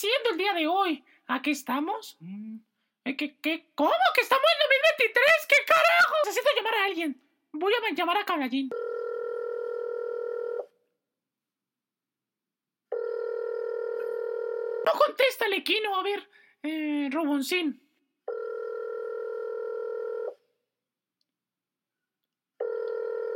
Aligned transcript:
haciendo 0.00 0.30
el 0.30 0.38
día 0.38 0.54
de 0.54 0.66
hoy? 0.66 1.04
¿A 1.26 1.42
qué 1.42 1.50
estamos? 1.50 2.16
Mm, 2.20 2.56
¿eh, 3.04 3.16
¿Qué, 3.16 3.36
qué, 3.40 3.70
¿Cómo 3.74 3.92
que 4.14 4.22
estamos 4.22 4.44
en 4.44 4.58
2023? 5.04 5.26
¿Qué 5.46 5.56
carajo? 5.66 6.14
Necesito 6.24 6.48
llamar 6.56 6.74
a 6.74 6.84
alguien. 6.84 7.22
Voy 7.52 7.72
a 7.74 7.94
llamar 7.94 8.16
a 8.16 8.24
Caballín. 8.24 8.70
No 14.86 14.92
contesta 14.92 15.48
Lequino, 15.48 15.94
a 15.94 16.02
ver. 16.02 16.30
Eh, 16.62 17.08
Roboncín. 17.12 17.82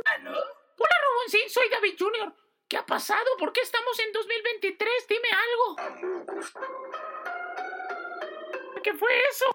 ¿Aló? 0.05 0.31
Hola, 0.31 0.95
Roboncín, 1.03 1.49
soy 1.49 1.69
David 1.69 1.95
Jr. 1.99 2.44
¿Qué 2.75 2.79
ha 2.79 2.85
pasado? 2.85 3.23
¿Por 3.39 3.53
qué 3.53 3.61
estamos 3.61 3.97
en 4.01 4.11
2023? 4.11 5.07
Dime 5.07 5.29
algo. 5.31 5.77
¿Qué 8.83 8.93
fue 8.95 9.09
eso? 9.31 9.45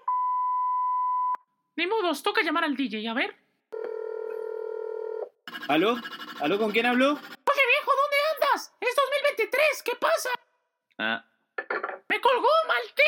Ni 1.75 1.85
modos, 1.85 2.23
toca 2.23 2.41
llamar 2.41 2.63
al 2.63 2.75
DJ, 2.75 3.07
a 3.07 3.13
ver. 3.13 3.35
¿Aló? 5.67 5.97
¿Aló? 6.39 6.57
¿Con 6.57 6.71
quién 6.71 6.87
habló? 6.87 7.11
Oye, 7.11 7.19
viejo, 7.21 7.91
¿dónde 8.01 8.17
andas? 8.33 8.73
Es 8.81 8.95
2023, 8.95 9.83
¿qué 9.85 9.95
pasa? 9.97 10.29
Ah, 10.97 11.23
¡Me 12.09 12.19
colgó, 12.19 12.49
malte! 12.67 13.03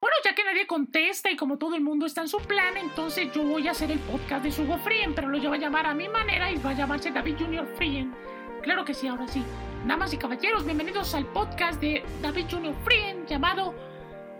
Bueno, 0.00 0.16
ya 0.24 0.34
que 0.34 0.42
nadie 0.42 0.66
contesta 0.66 1.30
y 1.30 1.36
como 1.36 1.58
todo 1.58 1.74
el 1.74 1.82
mundo 1.82 2.06
está 2.06 2.22
en 2.22 2.28
su 2.28 2.38
plan, 2.38 2.78
entonces 2.78 3.30
yo 3.34 3.42
voy 3.42 3.68
a 3.68 3.72
hacer 3.72 3.90
el 3.90 3.98
podcast 3.98 4.42
de 4.42 4.50
Sugo 4.50 4.78
Frien, 4.78 5.14
pero 5.14 5.28
lo 5.28 5.38
voy 5.38 5.58
a 5.58 5.60
llamar 5.60 5.84
a 5.84 5.92
mi 5.92 6.08
manera 6.08 6.50
y 6.50 6.56
va 6.56 6.70
a 6.70 6.74
llamarse 6.74 7.10
David 7.10 7.36
Junior 7.38 7.66
Frien. 7.76 8.41
Claro 8.62 8.84
que 8.84 8.94
sí, 8.94 9.08
ahora 9.08 9.26
sí. 9.26 9.44
Damas 9.86 10.12
y 10.12 10.16
caballeros, 10.16 10.64
bienvenidos 10.64 11.14
al 11.16 11.26
podcast 11.26 11.80
de 11.80 12.04
David 12.22 12.46
Junior 12.48 12.74
Frien 12.84 13.26
llamado 13.26 13.74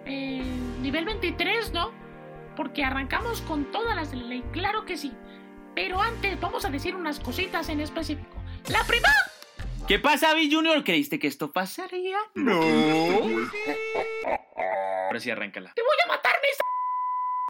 eh, 0.07 0.45
Nivel 0.81 1.05
23, 1.05 1.73
¿no? 1.73 1.91
Porque 2.57 2.85
arrancamos 2.85 3.41
con 3.41 3.73
todas 3.73 3.97
las 3.97 4.13
de 4.13 4.19
la 4.19 4.25
ley, 4.25 4.45
claro 4.53 4.85
que 4.85 4.97
sí. 4.97 5.13
Pero 5.75 6.01
antes 6.01 6.41
vamos 6.41 6.65
a 6.65 6.71
decir 6.71 6.95
unas 6.95 7.19
cositas 7.19 7.69
en 7.69 7.81
específico. 7.81 8.37
La 8.69 8.85
primera... 8.85 9.13
¿Qué 9.89 9.99
pasa, 9.99 10.35
Bill 10.35 10.55
Junior? 10.55 10.85
¿Creíste 10.85 11.19
que 11.19 11.27
esto 11.27 11.51
pasaría? 11.51 12.19
No. 12.35 12.61
Ahora 15.07 15.19
sí, 15.19 15.31
arráncala. 15.31 15.73
¡Te 15.75 15.83
voy 15.83 15.97
a 16.05 16.09
matar, 16.09 16.35
mis... 16.43 16.57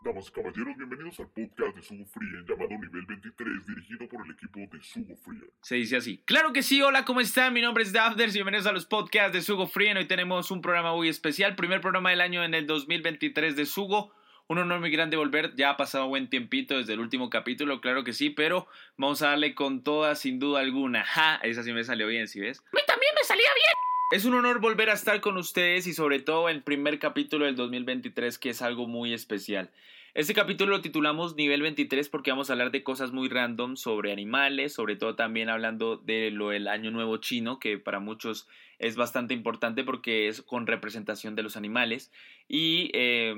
Damas 0.05 0.28
y 0.28 0.33
caballeros, 0.33 0.77
bienvenidos 0.77 1.20
al 1.20 1.28
podcast 1.28 1.77
de 1.77 1.83
Sugo 1.83 2.05
Frien 2.06 2.45
llamado 2.45 2.70
Nivel 2.70 3.06
23, 3.06 3.67
dirigido 3.67 4.08
por 4.08 4.27
el 4.27 4.33
equipo 4.33 4.58
de 4.58 4.83
Sugo 4.83 5.14
Frien. 5.17 5.48
Se 5.61 5.77
dice 5.77 5.97
así. 5.97 6.22
Claro 6.25 6.53
que 6.53 6.64
sí, 6.64 6.83
hola, 6.83 7.05
¿cómo 7.05 7.20
están? 7.20 7.53
Mi 7.53 7.61
nombre 7.61 7.84
es 7.84 7.92
Dafters 7.92 8.34
y 8.34 8.39
bienvenidos 8.39 8.67
a 8.67 8.73
los 8.73 8.86
podcasts 8.86 9.33
de 9.33 9.42
Sugo 9.42 9.69
Frien. 9.69 9.97
Hoy 9.97 10.06
tenemos 10.06 10.50
un 10.50 10.61
programa 10.61 10.92
muy 10.92 11.08
especial, 11.08 11.55
primer 11.55 11.80
programa 11.80 12.11
del 12.11 12.20
año 12.20 12.42
en 12.42 12.55
el 12.55 12.67
2023 12.67 13.55
de 13.55 13.64
Sugo. 13.64 14.12
Un 14.48 14.58
honor 14.58 14.80
muy 14.80 14.91
grande 14.91 15.17
volver, 15.17 15.55
ya 15.55 15.70
ha 15.70 15.77
pasado 15.77 16.08
buen 16.08 16.28
tiempito 16.28 16.77
desde 16.77 16.95
el 16.95 17.00
último 17.00 17.30
capítulo, 17.30 17.80
claro 17.80 18.03
que 18.03 18.12
sí, 18.12 18.28
pero 18.28 18.67
vamos 18.97 19.23
a 19.23 19.28
darle 19.28 19.55
con 19.55 19.84
toda, 19.84 20.17
sin 20.17 20.41
duda 20.41 20.61
alguna. 20.61 21.05
Ja, 21.05 21.36
esa 21.45 21.62
sí 21.62 21.73
me 21.73 21.84
salió 21.84 22.08
bien, 22.08 22.27
¿sí 22.27 22.41
ves? 22.41 22.58
A 22.58 22.75
mí 22.75 22.83
también 22.89 23.12
me 23.14 23.25
salía 23.25 23.48
bien. 23.55 23.81
Es 24.12 24.27
un 24.27 24.34
honor 24.34 24.60
volver 24.60 24.91
a 24.91 24.92
estar 24.92 25.22
con 25.22 25.38
ustedes 25.38 25.86
y 25.86 25.94
sobre 25.94 26.20
todo 26.20 26.50
el 26.50 26.62
primer 26.62 26.98
capítulo 26.98 27.46
del 27.46 27.56
2023 27.56 28.38
que 28.38 28.50
es 28.50 28.60
algo 28.60 28.86
muy 28.86 29.14
especial. 29.14 29.70
Este 30.12 30.34
capítulo 30.34 30.72
lo 30.72 30.82
titulamos 30.82 31.34
Nivel 31.36 31.62
23 31.62 32.10
porque 32.10 32.30
vamos 32.30 32.50
a 32.50 32.52
hablar 32.52 32.70
de 32.70 32.84
cosas 32.84 33.12
muy 33.12 33.30
random 33.30 33.77
sobre 33.77 34.12
animales, 34.12 34.74
sobre 34.74 34.96
todo 34.96 35.16
también 35.16 35.48
hablando 35.48 35.96
de 35.96 36.30
lo 36.30 36.50
del 36.50 36.68
Año 36.68 36.90
Nuevo 36.90 37.16
Chino, 37.16 37.58
que 37.58 37.78
para 37.78 38.00
muchos 38.00 38.46
es 38.78 38.96
bastante 38.96 39.33
importante 39.33 39.83
porque 39.83 40.28
es 40.28 40.42
con 40.42 40.66
representación 40.66 41.34
de 41.34 41.42
los 41.42 41.56
animales 41.56 42.12
y 42.46 42.90
eh, 42.92 43.33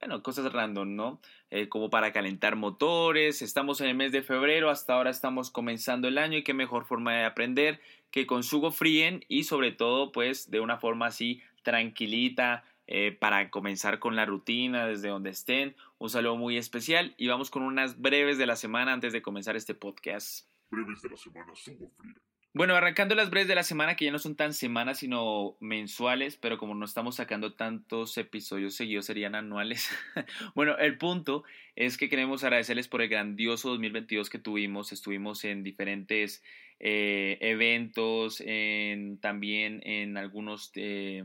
bueno, 0.00 0.22
cosas 0.22 0.52
random, 0.52 0.94
¿no? 0.94 1.20
Eh, 1.50 1.70
como 1.70 1.88
para 1.88 2.12
calentar 2.12 2.56
motores, 2.56 3.40
estamos 3.40 3.80
en 3.80 3.88
el 3.88 3.94
mes 3.94 4.12
de 4.12 4.20
febrero, 4.20 4.68
hasta 4.68 4.92
ahora 4.92 5.08
estamos 5.08 5.50
comenzando 5.50 6.06
el 6.08 6.18
año 6.18 6.36
y 6.36 6.42
qué 6.42 6.52
mejor 6.52 6.84
forma 6.84 7.14
de 7.14 7.24
aprender 7.24 7.80
que 8.10 8.26
con 8.26 8.42
Sugo 8.42 8.70
Frien 8.70 9.24
y 9.28 9.44
sobre 9.44 9.72
todo 9.72 10.12
pues 10.12 10.50
de 10.50 10.60
una 10.60 10.78
forma 10.78 11.06
así 11.06 11.42
tranquilita, 11.62 12.64
eh, 12.90 13.12
para 13.12 13.50
comenzar 13.50 13.98
con 13.98 14.16
la 14.16 14.24
rutina 14.24 14.86
desde 14.86 15.10
donde 15.10 15.28
estén. 15.28 15.76
Un 15.98 16.08
saludo 16.08 16.36
muy 16.36 16.56
especial 16.56 17.14
y 17.18 17.28
vamos 17.28 17.50
con 17.50 17.62
unas 17.62 18.00
breves 18.00 18.38
de 18.38 18.46
la 18.46 18.56
semana 18.56 18.94
antes 18.94 19.12
de 19.12 19.20
comenzar 19.20 19.56
este 19.56 19.74
podcast. 19.74 20.48
Breves 20.70 21.02
de 21.02 21.10
la 21.10 21.18
semana 21.18 21.54
Sugo 21.54 21.90
Frien. 21.98 22.16
Bueno, 22.58 22.74
arrancando 22.74 23.14
las 23.14 23.30
breves 23.30 23.46
de 23.46 23.54
la 23.54 23.62
semana 23.62 23.94
que 23.94 24.06
ya 24.06 24.10
no 24.10 24.18
son 24.18 24.34
tan 24.34 24.52
semanas 24.52 24.98
sino 24.98 25.56
mensuales, 25.60 26.36
pero 26.36 26.58
como 26.58 26.74
no 26.74 26.84
estamos 26.84 27.14
sacando 27.14 27.52
tantos 27.52 28.18
episodios 28.18 28.74
seguidos 28.74 29.06
serían 29.06 29.36
anuales. 29.36 29.88
bueno, 30.56 30.76
el 30.76 30.98
punto 30.98 31.44
es 31.76 31.96
que 31.96 32.08
queremos 32.08 32.42
agradecerles 32.42 32.88
por 32.88 33.00
el 33.00 33.08
grandioso 33.08 33.68
2022 33.68 34.28
que 34.28 34.40
tuvimos. 34.40 34.90
Estuvimos 34.90 35.44
en 35.44 35.62
diferentes 35.62 36.42
eh, 36.80 37.38
eventos, 37.42 38.42
en, 38.44 39.18
también 39.18 39.80
en 39.84 40.16
algunos... 40.16 40.72
Eh, 40.74 41.22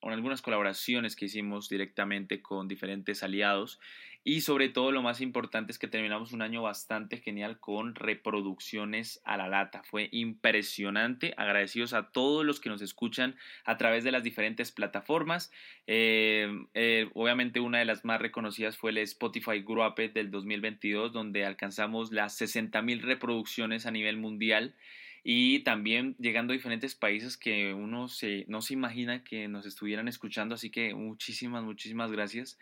con 0.00 0.12
algunas 0.12 0.40
colaboraciones 0.40 1.16
que 1.16 1.24
hicimos 1.26 1.68
directamente 1.68 2.40
con 2.40 2.68
diferentes 2.68 3.22
aliados 3.22 3.78
y 4.28 4.40
sobre 4.40 4.68
todo 4.68 4.90
lo 4.90 5.02
más 5.02 5.20
importante 5.20 5.70
es 5.70 5.78
que 5.78 5.86
terminamos 5.86 6.32
un 6.32 6.42
año 6.42 6.60
bastante 6.60 7.18
genial 7.18 7.60
con 7.60 7.94
reproducciones 7.94 9.20
a 9.24 9.36
la 9.36 9.46
lata. 9.46 9.84
Fue 9.84 10.08
impresionante. 10.10 11.32
Agradecidos 11.36 11.92
a 11.92 12.10
todos 12.10 12.44
los 12.44 12.58
que 12.58 12.68
nos 12.68 12.82
escuchan 12.82 13.36
a 13.64 13.76
través 13.76 14.02
de 14.02 14.10
las 14.10 14.24
diferentes 14.24 14.72
plataformas. 14.72 15.52
Eh, 15.86 16.48
eh, 16.74 17.08
obviamente 17.14 17.60
una 17.60 17.78
de 17.78 17.84
las 17.84 18.04
más 18.04 18.20
reconocidas 18.20 18.76
fue 18.76 18.90
el 18.90 18.98
Spotify 18.98 19.62
Grow 19.64 19.94
del 19.94 20.32
2022 20.32 21.12
donde 21.12 21.46
alcanzamos 21.46 22.10
las 22.10 22.40
60.000 22.40 23.02
reproducciones 23.02 23.86
a 23.86 23.92
nivel 23.92 24.16
mundial 24.16 24.74
y 25.22 25.60
también 25.60 26.16
llegando 26.18 26.52
a 26.52 26.56
diferentes 26.56 26.96
países 26.96 27.36
que 27.36 27.74
uno 27.74 28.08
se, 28.08 28.44
no 28.48 28.60
se 28.60 28.74
imagina 28.74 29.22
que 29.22 29.46
nos 29.46 29.66
estuvieran 29.66 30.06
escuchando, 30.08 30.54
así 30.54 30.70
que 30.70 30.94
muchísimas, 30.94 31.62
muchísimas 31.64 32.12
gracias 32.12 32.58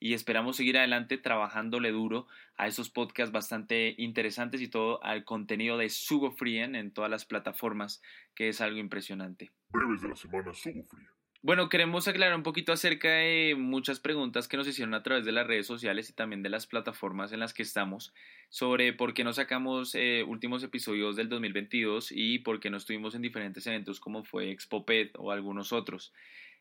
y 0.00 0.14
esperamos 0.14 0.56
seguir 0.56 0.78
adelante 0.78 1.18
trabajándole 1.18 1.90
duro 1.90 2.26
a 2.56 2.66
esos 2.66 2.90
podcasts 2.90 3.32
bastante 3.32 3.94
interesantes 3.98 4.60
y 4.60 4.68
todo 4.68 5.02
al 5.02 5.24
contenido 5.24 5.78
de 5.78 5.90
Sugo 5.90 6.30
Frien 6.32 6.74
en 6.74 6.92
todas 6.92 7.10
las 7.10 7.24
plataformas, 7.24 8.02
que 8.34 8.48
es 8.48 8.60
algo 8.60 8.78
impresionante. 8.78 9.50
Breves 9.70 10.02
de 10.02 10.08
la 10.08 10.16
semana 10.16 10.54
Sugo 10.54 10.84
Frien. 10.84 11.08
Bueno, 11.40 11.68
queremos 11.68 12.08
aclarar 12.08 12.34
un 12.34 12.42
poquito 12.42 12.72
acerca 12.72 13.08
de 13.08 13.54
muchas 13.56 14.00
preguntas 14.00 14.48
que 14.48 14.56
nos 14.56 14.66
hicieron 14.66 14.92
a 14.94 15.04
través 15.04 15.24
de 15.24 15.30
las 15.30 15.46
redes 15.46 15.68
sociales 15.68 16.10
y 16.10 16.12
también 16.12 16.42
de 16.42 16.48
las 16.48 16.66
plataformas 16.66 17.30
en 17.30 17.38
las 17.38 17.54
que 17.54 17.62
estamos 17.62 18.12
sobre 18.48 18.92
por 18.92 19.14
qué 19.14 19.22
no 19.22 19.32
sacamos 19.32 19.94
eh, 19.94 20.24
últimos 20.26 20.64
episodios 20.64 21.14
del 21.14 21.28
2022 21.28 22.10
y 22.10 22.40
por 22.40 22.58
qué 22.58 22.70
no 22.70 22.76
estuvimos 22.76 23.14
en 23.14 23.22
diferentes 23.22 23.64
eventos 23.68 24.00
como 24.00 24.24
fue 24.24 24.50
Expoped 24.50 25.10
o 25.16 25.30
algunos 25.30 25.72
otros. 25.72 26.12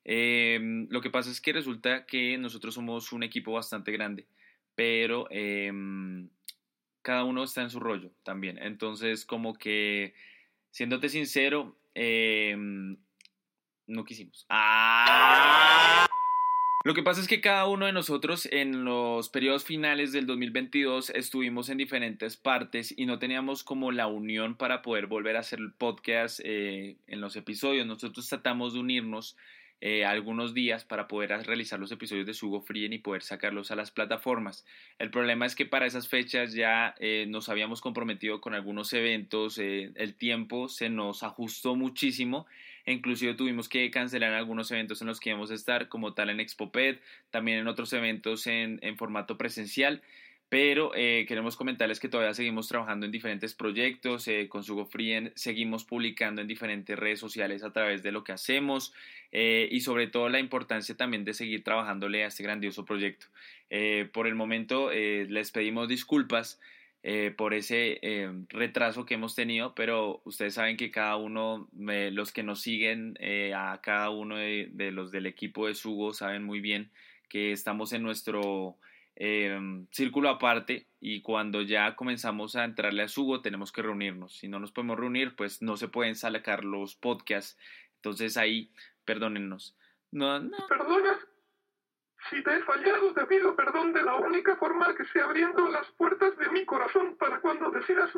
Eh, 0.08 0.88
lo 0.90 1.02
que 1.02 1.12
pasa 1.12 1.30
es 1.30 1.40
que 1.40 1.54
resulta 1.54 2.08
que 2.08 2.38
nosotros 2.40 2.74
somos 2.74 3.14
un 3.14 3.22
equipo 3.22 3.52
bastante 3.52 3.92
grande, 3.92 4.26
pero 4.74 5.28
eh, 5.30 5.72
cada 7.04 7.24
uno 7.24 7.44
está 7.44 7.62
en 7.62 7.70
su 7.70 7.80
rollo 7.80 8.12
también. 8.24 8.58
Entonces, 8.58 9.26
como 9.26 9.54
que, 9.54 10.16
siéndote 10.72 11.10
sincero, 11.10 11.78
no 13.86 14.06
quisimos. 14.06 14.48
¡Ah! 14.50 16.08
Lo 16.88 16.94
que 16.94 17.04
pasa 17.04 17.20
es 17.20 17.28
que 17.28 17.42
cada 17.42 17.68
uno 17.68 17.86
de 17.86 17.92
nosotros 17.92 18.48
en 18.50 18.86
los 18.86 19.28
periodos 19.28 19.66
finales 19.66 20.14
del 20.14 20.26
2022 20.26 21.10
estuvimos 21.10 21.68
en 21.68 21.78
diferentes 21.78 22.38
partes 22.38 22.94
y 22.96 23.06
no 23.06 23.20
teníamos 23.20 23.66
como 23.66 23.92
la 23.92 24.08
unión 24.08 24.56
para 24.56 24.82
poder 24.82 25.08
volver 25.08 25.36
a 25.36 25.42
hacer 25.42 25.60
el 25.60 25.74
podcast 25.74 26.40
eh, 26.46 26.96
en 27.08 27.20
los 27.20 27.36
episodios. 27.36 27.86
Nosotros 27.86 28.30
tratamos 28.30 28.74
de 28.74 28.80
unirnos 28.80 29.36
eh, 29.82 30.06
algunos 30.06 30.54
días 30.54 30.84
para 30.84 31.08
poder 31.08 31.30
realizar 31.46 31.80
los 31.80 31.92
episodios 31.92 32.26
de 32.26 32.34
Sugo 32.34 32.62
Frien 32.62 32.94
y 32.94 32.98
poder 32.98 33.22
sacarlos 33.22 33.72
a 33.72 33.76
las 33.76 33.92
plataformas. 33.92 34.66
El 35.00 35.12
problema 35.12 35.46
es 35.46 35.56
que 35.56 35.66
para 35.66 35.86
esas 35.86 36.08
fechas 36.08 36.54
ya 36.54 36.96
eh, 37.00 37.26
nos 37.28 37.50
habíamos 37.50 37.82
comprometido 37.82 38.42
con 38.42 38.54
algunos 38.54 38.92
eventos, 38.94 39.58
el 39.58 40.16
tiempo 40.16 40.68
se 40.68 40.90
nos 40.90 41.24
ajustó 41.24 41.76
muchísimo 41.76 42.48
e 42.88 42.94
inclusive 42.94 43.34
tuvimos 43.34 43.68
que 43.68 43.92
cancelar 43.92 44.34
algunos 44.34 44.72
eventos 44.72 45.02
en 45.02 45.08
los 45.08 45.20
que 45.20 45.30
íbamos 45.30 45.52
a 45.52 45.56
estar, 45.56 45.90
como 45.90 46.14
tal 46.14 46.30
en 46.30 46.40
Expoped, 46.40 46.98
también 47.32 47.60
en 47.60 47.68
otros 47.68 47.92
eventos 47.92 48.48
en, 48.48 48.80
en 48.82 48.98
formato 48.98 49.38
presencial. 49.38 50.02
Pero 50.50 50.94
eh, 50.96 51.26
queremos 51.28 51.58
comentarles 51.58 52.00
que 52.00 52.08
todavía 52.08 52.34
seguimos 52.34 52.68
trabajando 52.68 53.06
en 53.06 53.12
diferentes 53.12 53.54
proyectos. 53.54 54.28
Eh, 54.28 54.48
con 54.48 54.64
Sugo 54.64 54.86
Free 54.86 55.32
seguimos 55.36 55.84
publicando 55.84 56.42
en 56.42 56.48
diferentes 56.48 56.98
redes 56.98 57.20
sociales 57.20 57.64
a 57.64 57.74
través 57.74 58.02
de 58.04 58.12
lo 58.12 58.24
que 58.24 58.32
hacemos 58.32 58.94
eh, 59.32 59.68
y 59.72 59.82
sobre 59.82 60.08
todo 60.08 60.30
la 60.30 60.40
importancia 60.40 60.96
también 60.96 61.26
de 61.26 61.34
seguir 61.34 61.64
trabajándole 61.64 62.24
a 62.24 62.28
este 62.28 62.44
grandioso 62.44 62.86
proyecto. 62.86 63.28
por 64.14 64.28
el 64.28 64.36
momento 64.36 64.90
les 64.92 65.52
pedimos 65.52 65.90
disculpas 65.90 66.60
eh, 67.10 67.32
por 67.32 67.54
ese 67.54 68.00
eh, 68.02 68.30
retraso 68.50 69.06
que 69.06 69.14
hemos 69.14 69.34
tenido, 69.34 69.74
pero 69.76 70.20
ustedes 70.26 70.56
saben 70.56 70.76
que 70.76 70.92
cada 70.92 71.16
uno, 71.16 71.70
los 71.72 72.34
que 72.34 72.44
nos 72.44 72.60
siguen, 72.60 73.16
eh, 73.22 73.54
a 73.56 73.80
cada 73.82 74.10
uno 74.10 74.36
de, 74.36 74.92
los 74.92 75.10
del 75.12 75.26
equipo 75.26 75.68
de 75.68 75.76
Sugo 75.76 76.14
saben 76.14 76.44
muy 76.44 76.60
bien 76.60 76.90
que 77.30 77.52
estamos 77.54 77.94
en 77.94 78.04
nuestro 78.04 78.76
círculo 79.92 80.30
aparte 80.30 80.88
y 81.00 81.22
cuando 81.22 81.62
ya 81.62 81.96
comenzamos 81.96 82.56
a 82.56 82.64
entrarle 82.64 83.04
a 83.04 83.08
Sugo 83.08 83.42
tenemos 83.42 83.72
que 83.72 83.82
reunirnos. 83.82 84.38
Si 84.38 84.48
no 84.48 84.60
nos 84.60 84.72
podemos 84.72 85.00
reunir, 85.00 85.36
pues 85.36 85.62
no 85.62 85.76
se 85.78 85.88
pueden 85.88 86.16
sacar 86.16 86.64
los 86.64 86.96
podcasts. 86.96 87.58
Entonces 87.96 88.38
ahí, 88.38 88.72
perdónennos. 89.06 89.76
No, 90.12 90.40
no. 90.40 90.58
Perdona, 90.68 91.20
si 92.30 92.44
te 92.44 92.56
he 92.56 92.64
fallado, 92.64 93.14
te 93.14 93.26
pido 93.26 93.56
perdón 93.56 93.94
de 93.94 94.04
la 94.04 94.16
única 94.16 94.56
forma 94.58 94.94
que 94.96 95.06
se 95.06 95.22
abriendo 95.22 95.68
las 95.68 95.88
puertas 95.92 96.38
de 96.38 96.50
mi 96.50 96.66
corazón 96.66 97.16
para 97.18 97.40
cuando 97.40 97.72
decidas 97.72 98.12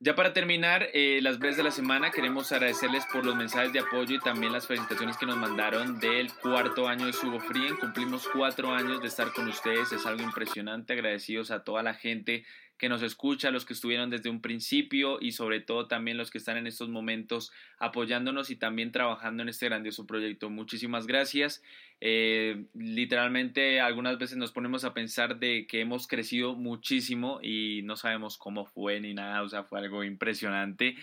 Ya 0.00 0.14
para 0.14 0.32
terminar, 0.32 0.88
eh, 0.92 1.20
las 1.22 1.38
breves 1.38 1.56
de 1.56 1.62
la 1.62 1.70
semana, 1.70 2.10
queremos 2.10 2.52
agradecerles 2.52 3.04
por 3.12 3.24
los 3.24 3.36
mensajes 3.36 3.72
de 3.72 3.80
apoyo 3.80 4.16
y 4.16 4.20
también 4.20 4.52
las 4.52 4.66
felicitaciones 4.66 5.16
que 5.16 5.26
nos 5.26 5.36
mandaron 5.36 5.98
del 5.98 6.32
cuarto 6.34 6.88
año 6.88 7.06
de 7.06 7.12
Sugo 7.12 7.40
Free. 7.40 7.76
Cumplimos 7.80 8.28
cuatro 8.32 8.72
años 8.72 9.00
de 9.00 9.08
estar 9.08 9.32
con 9.32 9.48
ustedes, 9.48 9.92
es 9.92 10.06
algo 10.06 10.22
impresionante. 10.22 10.92
Agradecidos 10.92 11.50
a 11.50 11.64
toda 11.64 11.82
la 11.82 11.94
gente 11.94 12.44
que 12.82 12.88
nos 12.88 13.02
escucha, 13.04 13.52
los 13.52 13.64
que 13.64 13.74
estuvieron 13.74 14.10
desde 14.10 14.28
un 14.28 14.40
principio 14.40 15.18
y 15.20 15.30
sobre 15.30 15.60
todo 15.60 15.86
también 15.86 16.16
los 16.16 16.32
que 16.32 16.38
están 16.38 16.56
en 16.56 16.66
estos 16.66 16.88
momentos 16.88 17.52
apoyándonos 17.78 18.50
y 18.50 18.56
también 18.56 18.90
trabajando 18.90 19.44
en 19.44 19.48
este 19.48 19.66
grandioso 19.66 20.04
proyecto. 20.04 20.50
Muchísimas 20.50 21.06
gracias. 21.06 21.62
Eh, 22.00 22.64
literalmente 22.74 23.80
algunas 23.80 24.18
veces 24.18 24.36
nos 24.36 24.50
ponemos 24.50 24.82
a 24.82 24.94
pensar 24.94 25.38
de 25.38 25.68
que 25.68 25.80
hemos 25.80 26.08
crecido 26.08 26.56
muchísimo 26.56 27.38
y 27.40 27.82
no 27.84 27.94
sabemos 27.94 28.36
cómo 28.36 28.66
fue 28.66 28.98
ni 29.00 29.14
nada, 29.14 29.42
o 29.42 29.48
sea, 29.48 29.62
fue 29.62 29.78
algo 29.78 30.02
impresionante. 30.02 30.96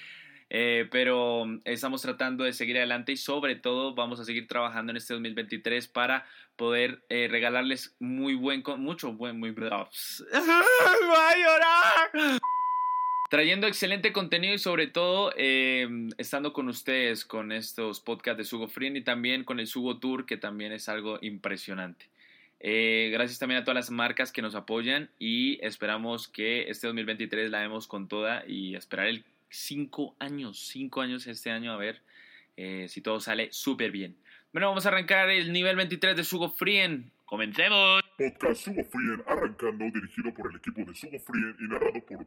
Eh, 0.51 0.87
pero 0.89 1.45
estamos 1.63 2.01
tratando 2.01 2.43
de 2.43 2.53
seguir 2.53 2.77
adelante 2.77 3.11
y 3.11 3.17
sobre 3.17 3.55
todo 3.55 3.93
vamos 3.93 4.19
a 4.19 4.25
seguir 4.25 4.47
trabajando 4.47 4.91
en 4.91 4.97
este 4.97 5.13
2023 5.13 5.87
para 5.87 6.25
poder 6.55 7.03
eh, 7.09 7.27
regalarles 7.29 7.95
muy 7.99 8.33
buen, 8.33 8.63
mucho 8.77 9.13
buen, 9.13 9.39
muy... 9.39 9.51
¡Voy 9.51 9.67
a 9.69 11.37
llorar! 11.37 12.39
Trayendo 13.29 13.67
excelente 13.67 14.11
contenido 14.11 14.55
y 14.55 14.57
sobre 14.57 14.87
todo 14.87 15.31
em, 15.37 16.09
estando 16.17 16.51
con 16.51 16.67
ustedes 16.67 17.25
con 17.25 17.51
estos 17.51 17.99
podcasts 17.99 18.39
de 18.39 18.43
Sugo 18.43 18.67
Free 18.67 18.97
y 18.97 19.01
también 19.01 19.43
con 19.43 19.59
el 19.59 19.67
Sugo 19.67 19.99
Tour 19.99 20.25
que 20.25 20.37
también 20.37 20.71
es 20.71 20.89
algo 20.89 21.19
impresionante. 21.21 22.07
Eh, 22.59 23.09
gracias 23.13 23.37
también 23.37 23.61
a 23.61 23.63
todas 23.63 23.75
las 23.75 23.91
marcas 23.91 24.31
que 24.31 24.41
nos 24.41 24.55
apoyan 24.55 25.09
y 25.19 25.63
esperamos 25.63 26.27
que 26.27 26.69
este 26.69 26.87
2023 26.87 27.51
la 27.51 27.59
demos 27.59 27.87
con 27.87 28.07
toda 28.07 28.43
y 28.47 28.75
esperar 28.75 29.05
el 29.05 29.23
cinco 29.49 30.15
años, 30.19 30.59
cinco 30.67 31.01
años 31.01 31.27
este 31.27 31.51
año, 31.51 31.71
a 31.71 31.77
ver 31.77 32.01
eh, 32.57 32.87
si 32.89 33.01
todo 33.01 33.19
sale 33.19 33.49
súper 33.51 33.91
bien. 33.91 34.15
Bueno, 34.51 34.67
vamos 34.69 34.85
a 34.85 34.89
arrancar 34.89 35.29
el 35.29 35.53
nivel 35.53 35.75
23 35.75 36.15
de 36.15 36.23
Sugo 36.23 36.49
Frien. 36.49 37.11
¡Comencemos! 37.25 38.01
Podcast 38.17 38.65
Sugo 38.65 38.83
Frien 38.83 39.23
arrancando, 39.27 39.85
dirigido 39.85 40.33
por 40.33 40.49
el 40.49 40.57
equipo 40.57 40.83
de 40.83 40.95
Sugo 40.95 41.19
Frien 41.19 41.55
y 41.59 41.67
narrado 41.67 42.03
por 42.05 42.25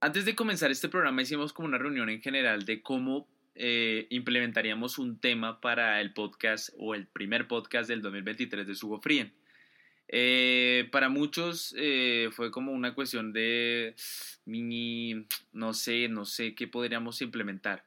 Antes 0.00 0.24
de 0.24 0.34
comenzar 0.34 0.70
este 0.70 0.88
programa 0.88 1.22
hicimos 1.22 1.52
como 1.52 1.68
una 1.68 1.78
reunión 1.78 2.10
en 2.10 2.20
general 2.20 2.64
de 2.64 2.82
cómo 2.82 3.26
eh, 3.54 4.06
implementaríamos 4.10 4.98
un 4.98 5.18
tema 5.18 5.60
para 5.60 6.00
el 6.00 6.12
podcast 6.12 6.70
o 6.78 6.94
el 6.94 7.06
primer 7.06 7.48
podcast 7.48 7.88
del 7.88 8.02
2023 8.02 8.66
de 8.66 8.74
Sugo 8.74 9.00
Frien. 9.00 9.32
Eh, 10.08 10.88
para 10.92 11.08
muchos 11.08 11.74
eh, 11.76 12.28
fue 12.32 12.50
como 12.50 12.72
una 12.72 12.94
cuestión 12.94 13.32
de 13.32 13.94
mini, 14.44 15.26
no 15.52 15.74
sé, 15.74 16.08
no 16.08 16.24
sé 16.24 16.54
qué 16.54 16.68
podríamos 16.68 17.20
implementar. 17.22 17.84